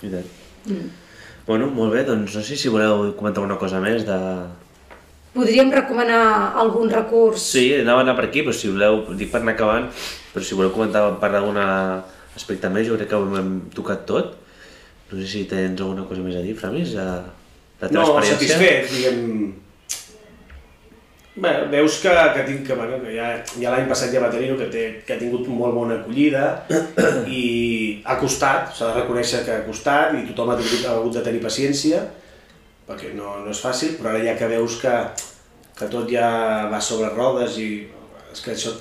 [0.03, 0.27] veritat.
[0.67, 0.89] Mm.
[1.47, 4.19] Bueno, molt bé, doncs no sé si voleu comentar una cosa més de...
[5.35, 7.43] Podríem recomanar algun recurs?
[7.55, 9.89] Sí, anava a anar per aquí, però si voleu, dic per anar acabant,
[10.35, 14.37] però si voleu comentar per d'algun aspecte més, jo crec que ho hem tocat tot.
[15.11, 18.37] No sé si tens alguna cosa més a dir, Framis, de la teva no, experiència.
[18.37, 19.70] satisfet, diguem...
[21.37, 24.51] Bé, veus que, que, tinc, que, bueno, que ja, ja l'any passat ja va tenir
[24.59, 26.65] que, té, que ha tingut molt bona acollida
[27.39, 31.15] i ha costat, s'ha de reconèixer que ha costat i tothom ha, tingut, ha hagut
[31.15, 32.03] de tenir paciència
[32.89, 34.95] perquè no, no és fàcil, però ara ja que veus que,
[35.79, 36.31] que tot ja
[36.73, 37.71] va sobre rodes i
[38.33, 38.75] és que això...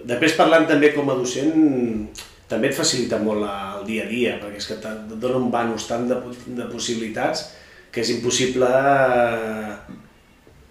[0.00, 1.58] Després parlant també com a docent
[2.48, 5.50] també et facilita molt la, el dia a dia perquè és que et dona un
[5.50, 6.20] banus tant de,
[6.54, 7.48] de possibilitats
[7.90, 8.70] que és impossible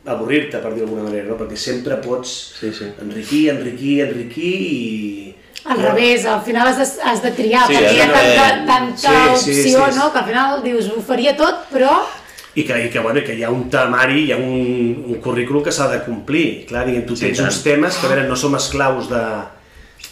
[0.06, 1.36] avorrir-te, per dir d'alguna manera, no?
[1.38, 2.88] perquè sempre pots Sí, sí.
[3.02, 5.36] enriquir, enriquir, enriquir i...
[5.70, 8.48] Al revés, al final has de, has de triar, Sí, perquè hi ha de- tanta,
[8.66, 10.08] tanta Sí, sí, opció, sí, no?
[10.14, 11.98] Que al final dius, ho faria tot, però...
[12.56, 15.62] I que, i que, bueno, que hi ha un temari, hi ha un, un currículum
[15.64, 16.66] que s'ha de complir.
[16.72, 17.52] Clar, diguem, tu Sí, tens tant.
[17.52, 19.22] uns temes que, a veure, no som esclaus de...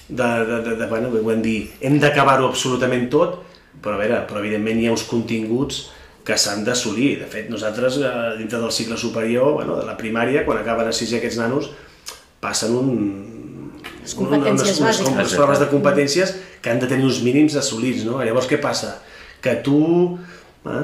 [0.10, 3.40] de, de, de, de bueno, ho hem dit, hem d'acabar-ho absolutament tot,
[3.82, 5.88] però a veure, però evidentment hi ha uns continguts
[6.28, 7.22] que s'han d'assolir.
[7.22, 10.96] De fet, nosaltres, eh, dintre del cicle superior, bueno, de la primària, quan acaben a
[10.96, 11.72] sisè aquests nanos,
[12.44, 12.92] passen un,
[14.04, 15.14] Les competències unes, unes, bàsiques.
[15.14, 18.22] unes proves de competències que han de tenir uns mínims assolits, no?
[18.24, 19.02] Llavors què passa?
[19.44, 20.18] Que tu,
[20.66, 20.84] eh,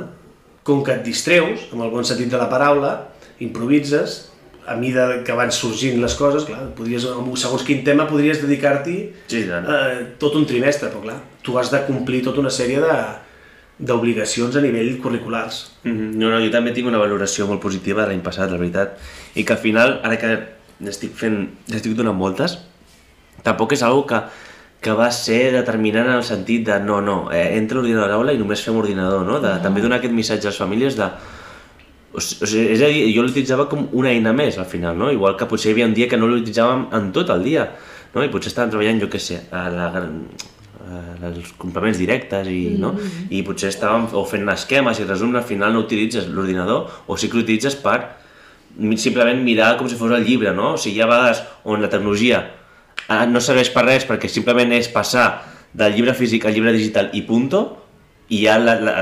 [0.63, 4.29] com que et distreus, amb el bon sentit de la paraula, improvises,
[4.65, 7.03] a mida que van sorgint les coses, clar, podries,
[7.35, 11.83] segons quin tema podries dedicar-t'hi Sí, eh, tot un trimestre, però clar, tu has de
[11.87, 12.93] complir tota una sèrie de
[13.79, 15.71] d'obligacions a nivell curriculars.
[15.83, 16.17] Mhm.
[16.19, 18.97] No, no, jo també tinc una valoració molt positiva de l'any passat, la veritat.
[19.35, 20.33] I que al final, ara que
[20.79, 22.59] n'estic fent, n'estic donant moltes,
[23.43, 24.21] tampoc és algo que,
[24.83, 28.33] que va ser determinant en el sentit de no, no, eh, entra l'ordinador a l'aula
[28.33, 29.39] i només fem ordinador, no?
[29.43, 31.09] De, També donar aquest missatge a les famílies de...
[32.13, 35.09] O sigui, és a dir, jo l'utilitzava com una eina més al final, no?
[35.11, 37.71] Igual que potser hi havia un dia que no l'utilitzàvem en tot el dia,
[38.13, 38.21] no?
[38.21, 39.87] I potser estàvem treballant, jo què sé, a la,
[40.83, 42.93] a els complements directes i, no?
[43.31, 47.29] I potser estàvem o fent esquemes i resum, al final no utilitzes l'ordinador o sí
[47.29, 47.99] que l'utilitzes per
[48.97, 50.73] simplement mirar com si fos el llibre, no?
[50.73, 52.43] O sigui, hi ha vegades on la tecnologia
[53.07, 55.27] ah, no serveix per res perquè simplement és passar
[55.73, 57.63] del llibre físic al llibre digital i punto,
[58.29, 58.97] i hi ha la, la,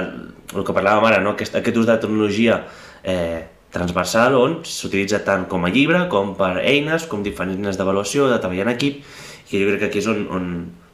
[0.55, 1.35] el que parlàvem ara, no?
[1.35, 2.61] aquest, aquest ús de tecnologia
[3.03, 3.41] eh,
[3.71, 8.39] transversal on s'utilitza tant com a llibre, com per eines, com diferents eines d'avaluació, de
[8.39, 9.03] treballar en equip,
[9.49, 10.47] que jo crec que aquí és on, on,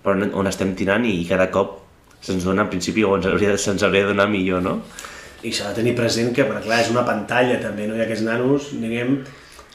[0.07, 1.81] per on, on estem tirant i cada cop
[2.23, 4.79] se'ns dona en principi o ens hauria, se'ns hauria de donar millor, no?
[5.45, 7.97] I s'ha de tenir present que, perquè clar, és una pantalla també, no?
[7.97, 9.19] I aquests nanos, diguem,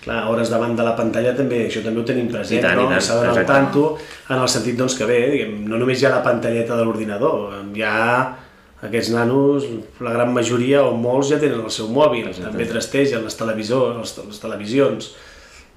[0.03, 2.99] clar, hores davant de la pantalla també, això també ho tenim present, I tant, no?
[2.99, 3.85] S'ha d'anar tanto
[4.27, 7.61] en el sentit doncs, que bé, diguem, no només hi ha la pantalleta de l'ordinador,
[7.77, 8.07] hi ha
[8.83, 9.69] aquests nanos,
[10.03, 12.49] la gran majoria o molts ja tenen el seu mòbil, Exacte.
[12.51, 15.13] també trastegen les televisors, les, les televisions,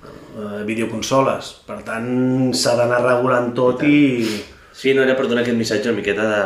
[0.06, 3.98] eh, videoconsoles, per tant s'ha d'anar regulant tot i...
[4.76, 6.40] Sí, no era per donar aquest missatge una miqueta de,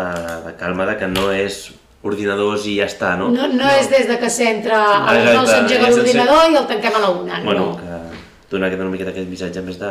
[0.46, 1.72] de calma, de que no és
[2.06, 3.32] ordinadors i ja està, no?
[3.34, 6.68] No, no, és des de que s'entra a les Exacte, 9 s'engega l'ordinador i el
[6.70, 7.80] tanquem a la una, bueno, no.
[7.80, 9.90] que donar aquest, una miqueta aquest missatge més de,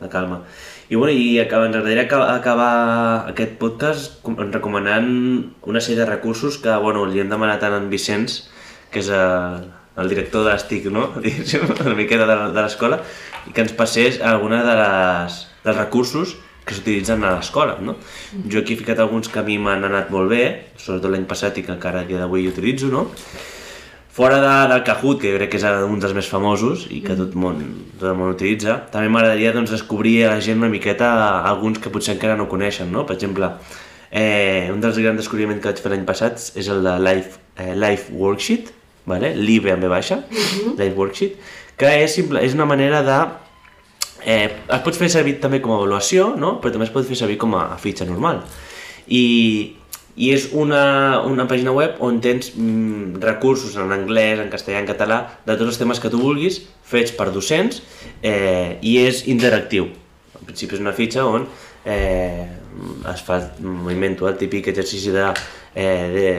[0.00, 0.40] de calma.
[0.88, 2.72] I bueno, i acaba, ens agradaria acabar,
[3.30, 5.08] aquest podcast com- recomanant
[5.66, 8.44] una sèrie de recursos que, bueno, li hem demanat a en Vicenç,
[8.90, 11.08] que és el, el director de l'ESTIC, no?
[11.86, 13.00] Una miqueta de, de l'escola,
[13.46, 17.96] i que ens passés alguna de les, dels recursos que s'utilitzen a l'escola, no?
[18.50, 21.60] Jo aquí he ficat alguns que a mi m'han anat molt bé, sobretot l'any passat
[21.60, 23.06] i que encara dia d'avui utilitzo, no?
[24.16, 27.34] Fora de, del Kahoot, que crec que és un dels més famosos i que tot
[27.36, 27.58] el món,
[28.00, 31.10] tot el món utilitza, també m'agradaria doncs, descobrir a la gent una miqueta
[31.44, 33.04] alguns que potser encara no coneixen, no?
[33.04, 33.52] Per exemple,
[34.10, 37.74] eh, un dels grans descobriments que vaig fer l'any passat és el de Life, eh,
[37.76, 38.72] Life Worksheet,
[39.06, 39.32] vale?
[39.34, 40.20] l'IB en B baixa,
[40.76, 41.40] Life Worksheet,
[41.78, 43.18] que és, simple, és una manera de...
[44.26, 46.56] Eh, es pot fer servir també com a avaluació, no?
[46.60, 48.40] però també es pot fer servir com a, a fitxa normal.
[49.06, 49.76] I,
[50.16, 54.88] i és una, una pàgina web on tens mm, recursos en anglès, en castellà, en
[54.88, 57.82] català, de tots els temes que tu vulguis, fets per docents,
[58.24, 59.92] eh, i és interactiu.
[60.40, 61.46] En principi és una fitxa on
[61.86, 62.46] eh,
[63.12, 65.30] es fa, m'invento, el típic exercici de,
[65.74, 66.30] eh, de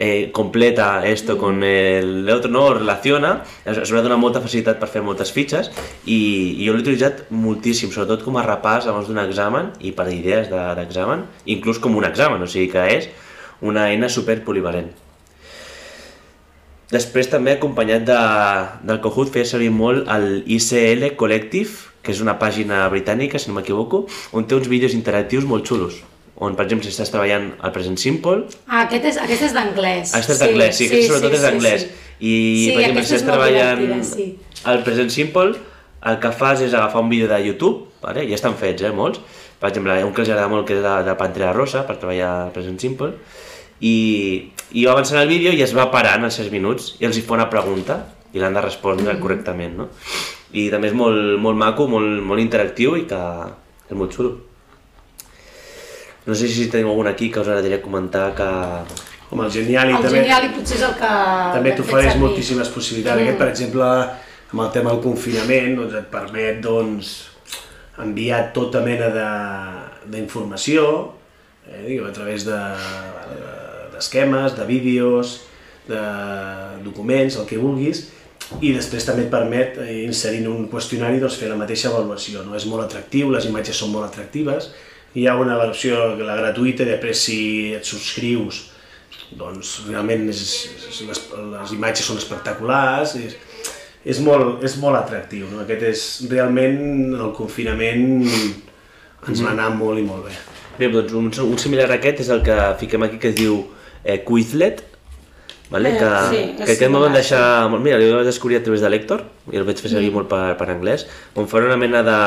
[0.00, 2.72] eh, completa esto con el otro, no?
[2.72, 5.68] Relaciona, es, es va donar molta facilitat per fer moltes fitxes
[6.08, 6.16] i,
[6.56, 10.48] i jo l'he utilitzat moltíssim, sobretot com a repàs abans d'un examen i per idees
[10.48, 13.10] de- d'examen, inclús com un examen, o sigui que és
[13.60, 14.88] una eina super polivalent.
[16.90, 18.16] Després també acompanyat de,
[18.88, 21.70] del Kahoot feia servir molt el ICL Collective,
[22.02, 26.00] que és una pàgina britànica, si no m'equivoco, on té uns vídeos interactius molt xulos
[26.40, 30.14] on, per exemple, si estàs treballant al present simple, Ah, aquest és, aquest és d'anglès.
[30.14, 31.84] Ah, este és d'anglès, sí, aquest sobretot és d'anglès.
[32.20, 32.32] I,
[32.64, 34.26] Sí, per exemple, si estàs treballant sí.
[34.64, 35.54] al present simple,
[36.10, 38.24] el que fas és agafar un vídeo de YouTube, vale?
[38.28, 39.20] ja estan fets, eh, molts.
[39.60, 42.30] Per exemple, un que els agrada molt que és de, de Pantera Rosa, per treballar
[42.46, 43.12] al present simple,
[43.80, 43.94] i,
[44.72, 47.24] i va avançant el vídeo i es va parant als 6 minuts i els hi
[47.24, 47.98] fa una pregunta
[48.32, 49.88] i l'han de respondre correctament, no?
[50.52, 53.20] i també és molt, molt maco, molt, molt interactiu i que
[53.90, 54.36] és molt xulo.
[56.26, 58.48] No sé si tenim algun aquí que us agradaria comentar que...
[59.30, 61.10] Com el Geniali El també, Geniali potser és el que...
[61.54, 63.16] també t'ofereix moltíssimes possibilitats.
[63.20, 63.24] Mm.
[63.28, 63.86] Aquest, per exemple,
[64.50, 67.12] amb el tema del confinament, doncs et permet doncs,
[68.02, 70.84] enviar tota mena de- d'informació
[71.68, 75.36] eh, diguem, a través de- de- d'esquemes, de, de vídeos,
[75.86, 76.00] de
[76.84, 78.08] documents, el que vulguis,
[78.60, 82.42] i després també et permet, eh, inserint un qüestionari, doncs, fer la mateixa avaluació.
[82.46, 82.56] No?
[82.58, 84.72] És molt atractiu, les imatges són molt atractives,
[85.14, 87.38] hi ha una versió, la gratuïta, i després si
[87.74, 88.66] et subscrius,
[89.38, 90.40] doncs realment és,
[90.90, 91.20] és, les,
[91.54, 93.36] les imatges són espectaculars, és,
[94.04, 95.48] és, molt, és molt atractiu.
[95.50, 95.62] No?
[95.64, 96.80] Aquest és realment
[97.18, 98.06] el confinament
[99.28, 100.36] ens va anar molt i molt bé.
[100.80, 103.58] Bé, doncs un, un similar a aquest és el que fiquem aquí que es diu
[104.04, 104.80] eh, Quizlet,
[105.70, 105.92] vale?
[105.92, 107.42] Eh, que, sí, és que aquest me'l van deixar...
[107.70, 110.10] molt- Mira, jo el vaig descobrir a través de l'Hèctor, i el vaig fer servir
[110.14, 111.04] molt per, per anglès,
[111.36, 112.18] on fan una mena de,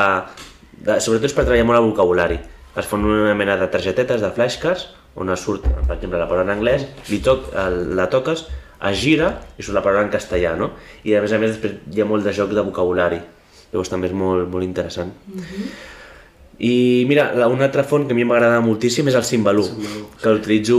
[0.86, 1.00] de...
[1.02, 2.38] Sobretot és per treballar molt el vocabulari.
[2.76, 6.48] Es fan una mena de targetetes, de flashcards, on es surt, per exemple, la paraula
[6.48, 7.52] en anglès, li toc,
[7.94, 8.48] la toques,
[8.84, 10.72] es gira i surt la paraula en castellà, no?
[11.06, 13.20] I a més a més després hi ha molt de joc de vocabulari.
[13.70, 15.14] Llavors també és molt, molt interessant.
[16.58, 19.64] I mira, la- una altra font que a mi m'agrada moltíssim és el Simbalú,
[20.22, 20.76] que l'utilitzo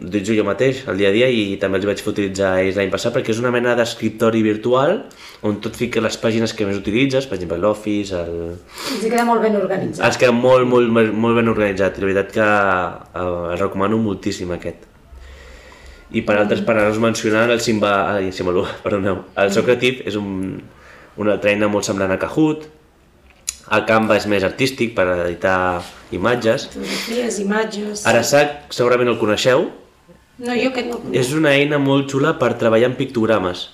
[0.00, 2.88] l'utilitzo jo mateix al dia a dia i també els vaig fer utilitzar ells l'any
[2.90, 5.02] passat perquè és una mena d'escriptori virtual
[5.44, 8.54] on tot fica les pàgines que més utilitzes, per exemple l'Office, el...
[8.94, 10.06] Els queda molt ben organitzat.
[10.08, 14.50] els queda molt, molt, molt ben organitzat i la veritat que eh, el recomano moltíssim
[14.56, 14.88] aquest.
[16.16, 20.62] I per altres per anar-nos mencionant el Simba, ai, Simbalú, perdoneu, el Socrative és un,
[21.20, 22.64] una altra eina molt semblant a Kahoot,
[23.72, 26.68] el Canva és més artístic per editar imatges.
[26.74, 28.04] Fotografies, imatges...
[28.10, 29.68] Ara SAC segurament el coneixeu.
[30.38, 31.16] No, jo aquest no el conec.
[31.22, 33.68] És una eina molt xula per treballar amb pictogrames.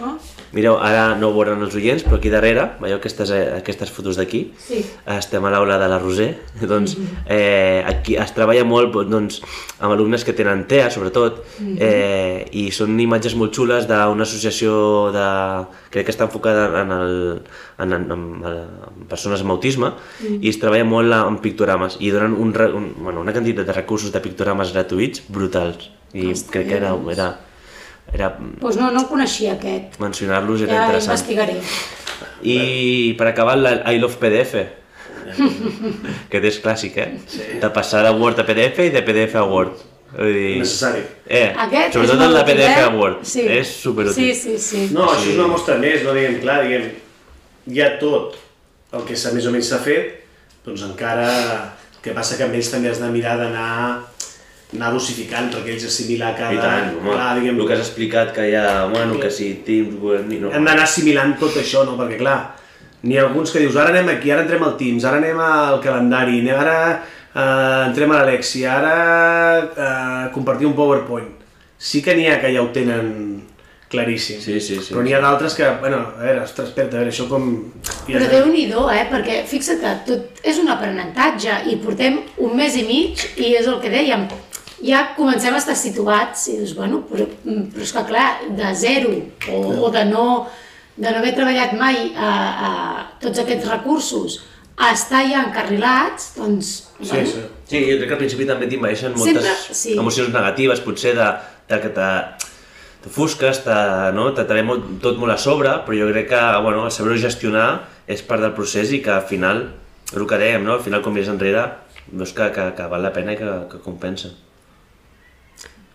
[0.00, 0.16] No?
[0.50, 4.16] Mireu, ara no ho veuran els oients, però aquí darrere, veieu aquestes, eh, aquestes fotos
[4.18, 4.40] d'aquí?
[4.58, 4.80] Sí.
[5.14, 6.30] Estem a l'aula de la Roser,
[6.72, 9.38] doncs eh, aquí es treballa molt doncs,
[9.78, 11.38] amb alumnes que tenen TEA, sobretot,
[11.78, 14.72] eh, i són imatges molt xules d'una associació
[15.14, 15.28] de...
[15.94, 17.14] crec que està enfocada en, el,
[17.78, 19.92] en, en, en, en persones amb autisme,
[20.34, 24.10] i es treballa molt amb pictogrames, i donen un, un, bueno, una quantitat de recursos
[24.10, 27.30] de pictogrames gratuïts brutals, i crec que era, era,
[28.12, 29.98] era Doncs no, no coneixia aquest.
[30.02, 31.18] mencionar-los era Ja interessant.
[31.18, 31.56] investigaré.
[32.42, 34.54] I per acabar, la I Love PDF,
[36.30, 37.08] que és clàssic, eh?
[37.28, 37.46] Sí.
[37.60, 39.76] De passar de Word a PDF i de PDF a Word.
[40.16, 40.56] Vull dir...
[40.58, 41.02] Necessari.
[41.28, 43.20] Eh, Aquest sobretot és en la PDF a Word.
[43.28, 43.44] Sí.
[43.46, 44.16] És superútil.
[44.34, 44.86] Sí, sí, sí.
[44.94, 46.88] No, això és una mostra més, no diguem, clar, diguem,
[47.70, 48.34] hi ha tot
[48.96, 50.16] el que s'ha més o menys s'ha fet,
[50.66, 51.28] doncs encara,
[51.94, 53.70] el que passa que amb ells també has de mirar d'anar
[54.76, 56.54] anar dosificant, perquè ells assimilar cada...
[56.54, 59.48] I tant, home, clar, diguem, el que has explicat que hi ha, bueno, que si
[59.66, 60.52] Teams, Google Meet, no.
[60.54, 61.96] hem d'anar assimilant tot això, no?
[61.98, 62.36] Perquè clar,
[63.02, 65.80] n'hi ha alguns que dius, ara anem aquí, ara entrem al Teams, ara anem al
[65.82, 68.96] calendari, anem- ara eh, entrem a l'Alexia, ara
[69.66, 71.32] eh, compartir un PowerPoint.
[71.80, 73.40] Sí que n'hi ha que ja ho tenen
[73.90, 74.92] claríssim, Sí, sí, sí.
[74.92, 77.48] però n'hi ha d'altres que, bueno, a veure, ostres, espera, a veure, això com...
[78.06, 79.02] Però déu nhi eh?
[79.10, 83.66] Perquè fixa't que tot és un aprenentatge i portem un mes i mig i és
[83.66, 84.28] el que dèiem,
[84.84, 89.12] ja comencem a estar situats i dius, bueno, però, però és que clar, de zero
[89.52, 90.26] o, o de no
[91.00, 92.30] de no haver treballat mai a,
[92.68, 92.70] a
[93.22, 94.40] tots aquests recursos
[94.80, 97.40] a estar ja encarrilats, doncs, Sí, bueno, sí.
[97.68, 99.94] Sí, jo crec que al principi també t'invaeixen moltes Sempre, sí.
[99.96, 101.28] emocions negatives, potser de,
[101.68, 102.08] de que te
[103.04, 103.76] t'ofusques, te,
[104.16, 104.26] no?
[104.36, 107.68] te trae molt, tot molt a sobre, però jo crec que bueno, saber-ho gestionar
[108.10, 109.62] és part del procés i que al final,
[110.12, 110.76] el que dèiem, no?
[110.76, 111.64] al final com mires enrere,
[112.10, 114.34] veus que, que, que val la pena i que, que compensa.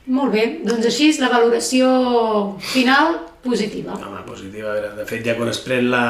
[0.06, 1.88] Molt bé, doncs així és la valoració
[2.62, 3.98] final positiva.
[3.98, 6.06] Home, positiva, de fet ja quan es pren la...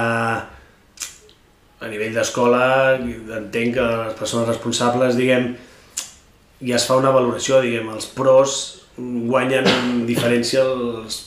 [1.80, 2.66] a nivell d'escola,
[2.98, 5.54] entenc que les persones responsables, diguem,
[6.66, 8.58] ja es fa una valoració, diguem, els pros
[8.98, 11.20] guanyen en diferència els,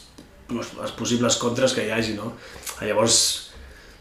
[0.48, 2.32] els, els possibles contres que hi hagi, no?
[2.80, 3.18] Llavors,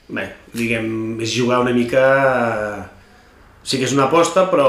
[0.07, 2.05] bé, diguem, és jugar una mica...
[3.67, 4.67] Sí que és una aposta, però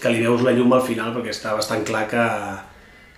[0.00, 2.24] que li veus la llum al final, perquè està bastant clar que,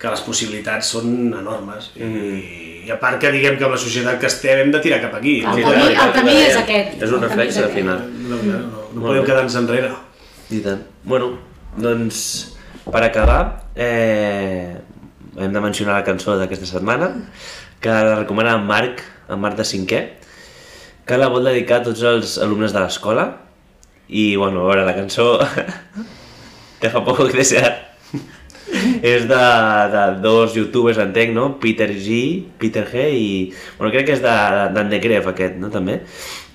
[0.01, 1.91] que les possibilitats són enormes.
[1.95, 4.99] I, I a part que diguem que amb la societat que estem hem de tirar
[5.01, 5.39] cap aquí.
[5.41, 6.97] El camí- podem- el camí és aquest.
[7.01, 8.03] És un El reflex al final.
[8.29, 9.27] no, no, no, no podem bé.
[9.29, 9.91] quedar-nos enrere.
[10.51, 10.83] I tant.
[11.03, 11.31] Bueno,
[11.77, 12.19] doncs,
[12.91, 14.75] per acabar, eh,
[15.37, 17.09] hem de mencionar la cançó d'aquesta setmana,
[17.81, 20.03] que la recomana en Marc, en Marc de cinquè,
[21.05, 23.25] que la vol dedicar a tots els alumnes de l'escola,
[24.07, 25.39] i, bueno, a veure, la cançó
[26.81, 27.73] que fa poc que desear.
[29.05, 29.41] és de,
[29.93, 31.45] de dos youtubers, entenc, no?
[31.61, 32.15] Peter G,
[32.61, 33.27] Peter G i...
[33.77, 35.69] Bueno, crec que és de- d'en de, Gref aquest, no?
[35.73, 35.99] També,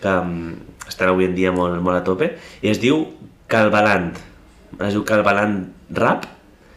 [0.02, 0.56] que um,
[0.90, 2.32] estan avui en dia molt, molt a tope.
[2.62, 3.04] I es diu
[3.50, 4.10] Calvalant.
[4.80, 5.60] Es diu Calvalant
[5.96, 6.26] Rap?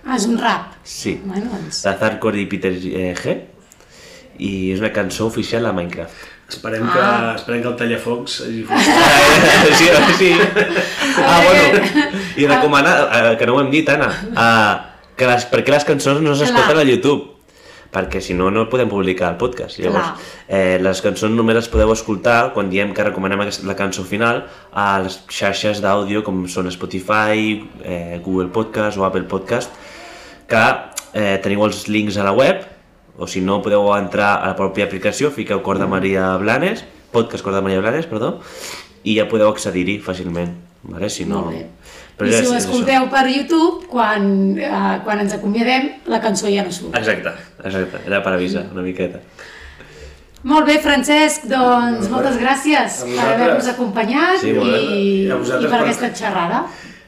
[0.04, 0.74] Ah, és un rap.
[0.84, 1.16] Sí.
[1.24, 1.82] Bueno, doncs...
[1.86, 2.94] De Zarkor i Peter G.
[3.00, 3.36] eh, G.
[4.40, 6.30] I és una cançó oficial a Minecraft.
[6.50, 7.34] Esperem, que, Ah.
[7.36, 9.78] esperem que el tallafocs hagi funcionat.
[9.78, 10.34] sí, sí.
[11.18, 11.86] Ah, bueno,
[12.38, 16.22] i recomanar, eh, que no ho hem dit, Anna, eh, que les, perquè les cançons
[16.22, 17.30] no s'escolten a YouTube
[17.94, 19.78] perquè si no, no podem publicar el podcast.
[19.78, 20.30] Llavors, Clar.
[20.50, 24.48] eh, les cançons només les podeu escoltar quan diem que recomanem aquesta- la cançó final
[24.74, 29.70] a les xarxes d'àudio com són Spotify, eh, Google Podcast o Apple Podcast,
[30.50, 30.64] que
[31.14, 32.66] eh, teniu els links a la web,
[33.18, 37.44] o si no podeu entrar a la pròpia aplicació, fiqueu Cor de Maria Blanes, podcast
[37.46, 38.40] Cor de Maria Blanes, perdó,
[39.04, 40.56] i ja podeu accedir-hi fàcilment.
[40.84, 41.10] Vale?
[41.10, 41.46] Si no...
[41.52, 41.68] Bé.
[42.18, 42.60] Però I ja si ho això.
[42.62, 44.26] escolteu per YouTube, quan,
[44.62, 46.94] eh, quan ens acomiadem, la cançó ja no surt.
[47.00, 47.32] Exacte,
[47.66, 49.22] exacte, era per avisar una miqueta.
[50.44, 54.60] Molt bé, Francesc, doncs moltes gràcies per haver-nos acompanyat Sí, bé.
[54.60, 56.66] i, I a i per per- aquesta xerrada.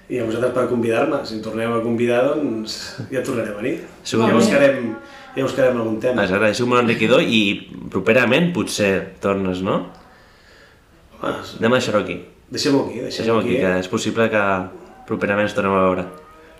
[0.07, 1.19] I a vosaltres per convidar-me.
[1.27, 2.77] Si em torneu a convidar, doncs
[3.11, 3.75] ja tornaré a venir.
[4.07, 4.89] Segur ja que sí.
[5.35, 6.23] Ja buscarem algun tema.
[6.23, 7.41] Exacte, és molt enriquidor i
[7.91, 9.81] properament potser tornes, no?
[11.21, 12.19] Home, Anem a deixar-ho aquí.
[12.49, 13.63] Deixem-ho aquí, deixem-ho Deixem-ho aquí, aquí.
[13.63, 14.43] que és possible que
[15.07, 16.05] properament ens tornem a veure.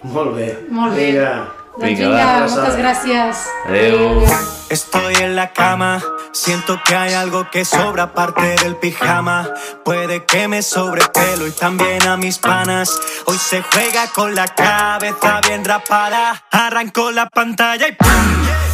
[0.04, 0.50] Molt bé.
[0.70, 1.12] Molt bé.
[1.12, 1.30] Vinga.
[1.76, 3.46] Doncs Vinga, vinga, va, moltes gràcies.
[3.68, 4.24] Adéu.
[4.70, 6.02] Estoy en la cama,
[6.32, 9.54] siento que hay algo que sobra aparte del pijama.
[9.84, 12.98] Puede que me sobre pelo y también a mis panas.
[13.26, 16.44] Hoy se juega con la cabeza bien rapada.
[16.50, 18.65] Arrancó la pantalla y ¡pum!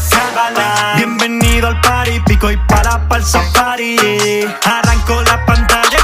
[0.95, 3.97] Bienvenido al party, pico y para pa'l safari.
[4.65, 5.97] Arrancó la pantalla.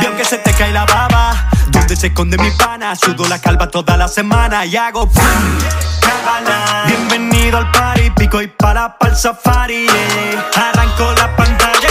[0.00, 1.48] Veo que se te cae la baba.
[1.68, 2.96] ¿Dónde se esconde mi pana?
[2.96, 5.08] Sudo la calva toda la semana y hago.
[6.86, 9.86] Bienvenido al party, pico y para pa'l safari.
[10.56, 11.88] Arrancó la pantalla.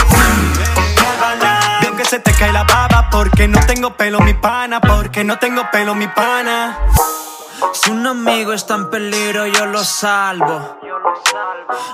[1.82, 5.38] Veo que se te cae la baba porque no tengo pelo mi pana, porque no
[5.38, 6.78] tengo pelo mi pana.
[7.74, 10.78] Si un amigo está en peligro, yo lo salvo.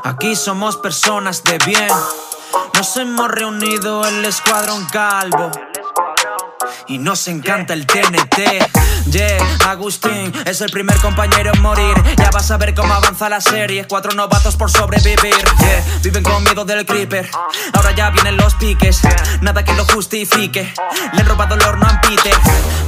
[0.04, 1.90] Aquí somos personas de bien.
[2.74, 5.52] Nos hemos reunido el escuadrón calvo.
[6.88, 8.40] Y nos encanta el TNT.
[9.12, 9.38] Yeah,
[9.68, 11.96] Agustín es el primer compañero en morir.
[12.18, 13.86] Ya vas a ver cómo avanza la serie.
[13.88, 15.36] Cuatro novatos por sobrevivir.
[15.60, 17.30] Yeah, viven con miedo del creeper.
[17.74, 19.02] Ahora ya vienen los piques.
[19.42, 20.74] Nada que lo justifique.
[21.14, 22.34] Le han robado el horno a Peter.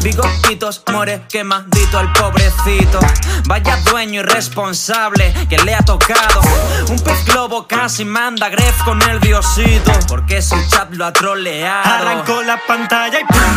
[0.01, 2.99] Bigotitos, muere quemadito al pobrecito.
[3.45, 6.41] Vaya dueño irresponsable que le ha tocado.
[6.89, 9.91] Un pez globo casi manda Gref con el diosito.
[10.07, 11.89] Porque su chat lo ha troleado.
[11.89, 13.56] Arrancó la pantalla y ¡pum!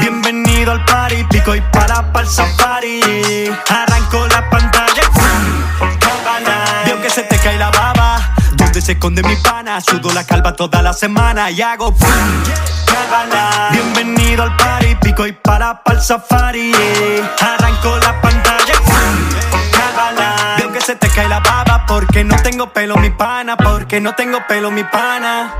[0.00, 3.50] Bienvenido al party, pico y para pa'l safari.
[3.68, 5.02] Arrancó la pantalla.
[6.86, 8.34] Veo que se te cae la baba.
[8.52, 9.80] ¿Dónde se esconde mi pana?
[9.80, 11.94] Sudo la calva toda la semana y hago.
[13.72, 16.72] Bienvenido al party, pico y para pa'l safari.
[17.40, 18.74] Arrancó la pantalla.
[20.58, 24.14] Veo que se te cae la baba porque no tengo pelo mi pana, porque no
[24.14, 25.54] tengo pelo mi pana.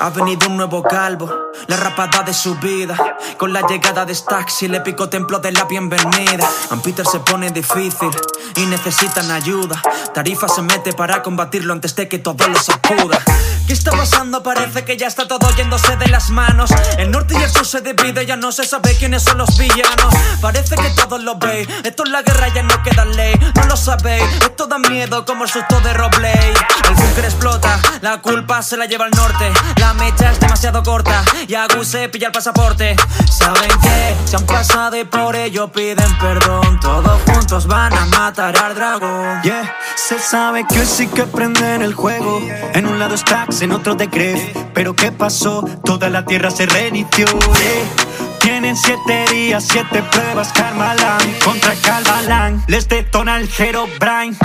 [0.00, 1.30] Ha venido un nuevo calvo,
[1.68, 2.96] la rapada de su vida.
[3.38, 6.48] Con la llegada de Stax y el épico templo de la bienvenida.
[6.70, 8.10] And se pone difícil
[8.56, 9.80] y necesitan ayuda.
[10.12, 13.20] Tarifa se mete para combatirlo antes de que todo lo sacuda.
[13.66, 14.42] ¿Qué está pasando?
[14.42, 16.70] Parece que ya está todo yéndose de las manos.
[16.98, 20.12] El norte y el sur se divide, ya no se sabe quiénes son los villanos.
[20.40, 21.68] Parece que todos lo veis.
[21.84, 23.34] Esto es la guerra, ya no queda ley.
[23.54, 26.54] No lo sabéis, esto da miedo como el susto de Robley.
[26.88, 29.52] El búnker explota, la culpa se la lleva al norte.
[29.76, 32.96] La mecha es demasiado corta y Agus se pilla el pasaporte.
[33.30, 36.80] Saben que se han pasado y por ello piden perdón.
[36.80, 39.42] Todos juntos van a matar al dragón.
[39.42, 42.40] Yeah, se sabe que hoy sí que prenden el juego.
[42.74, 44.40] En un lado Stacks, en otro de Gref.
[44.74, 45.64] Pero ¿qué pasó?
[45.84, 47.26] Toda la tierra se reinició.
[47.26, 48.38] yeah.
[48.40, 50.52] Tienen siete días, siete pruebas.
[50.52, 52.64] Karmalan contra Calvalan.
[52.66, 54.36] Les detona el Herobrine.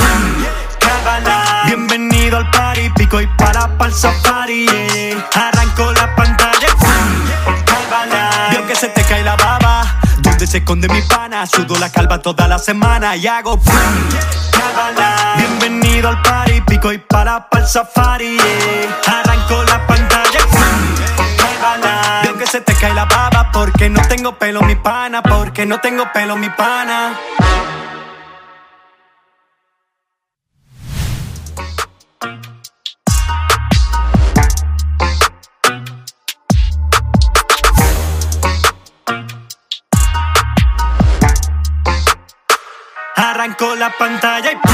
[1.65, 4.67] Bienvenido al party, pico y para pa'l safari.
[4.67, 5.27] yeah.
[5.33, 6.67] Arrancó la pantalla.
[8.51, 9.99] Veo que se te cae la baba.
[10.19, 11.45] ¿Dónde se esconde mi pana?
[11.45, 13.59] Sudo la calva toda la semana y hago.
[15.37, 18.37] Bienvenido al party, pico y para pa'l safari.
[18.37, 19.19] yeah.
[19.19, 20.39] Arrancó la pantalla.
[21.59, 22.21] Cábala.
[22.37, 26.11] Que se te cae la baba porque no tengo pelo mi pana, porque no tengo
[26.13, 27.13] pelo mi pana.
[43.47, 44.73] La pantalla y ¡pum!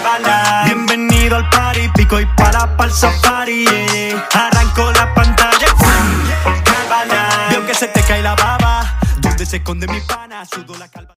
[0.00, 0.62] Apágala.
[0.64, 3.66] Bienvenido al party, pico y para pa'l safari.
[3.66, 4.26] yeah.
[4.32, 6.54] Arranco la pantalla y ¡pum!
[6.54, 7.48] Apágala.
[7.50, 8.98] Veo que se te cae la baba.
[9.18, 10.46] ¿Dónde se esconde mi pana?
[10.46, 10.96] Sudo la calva.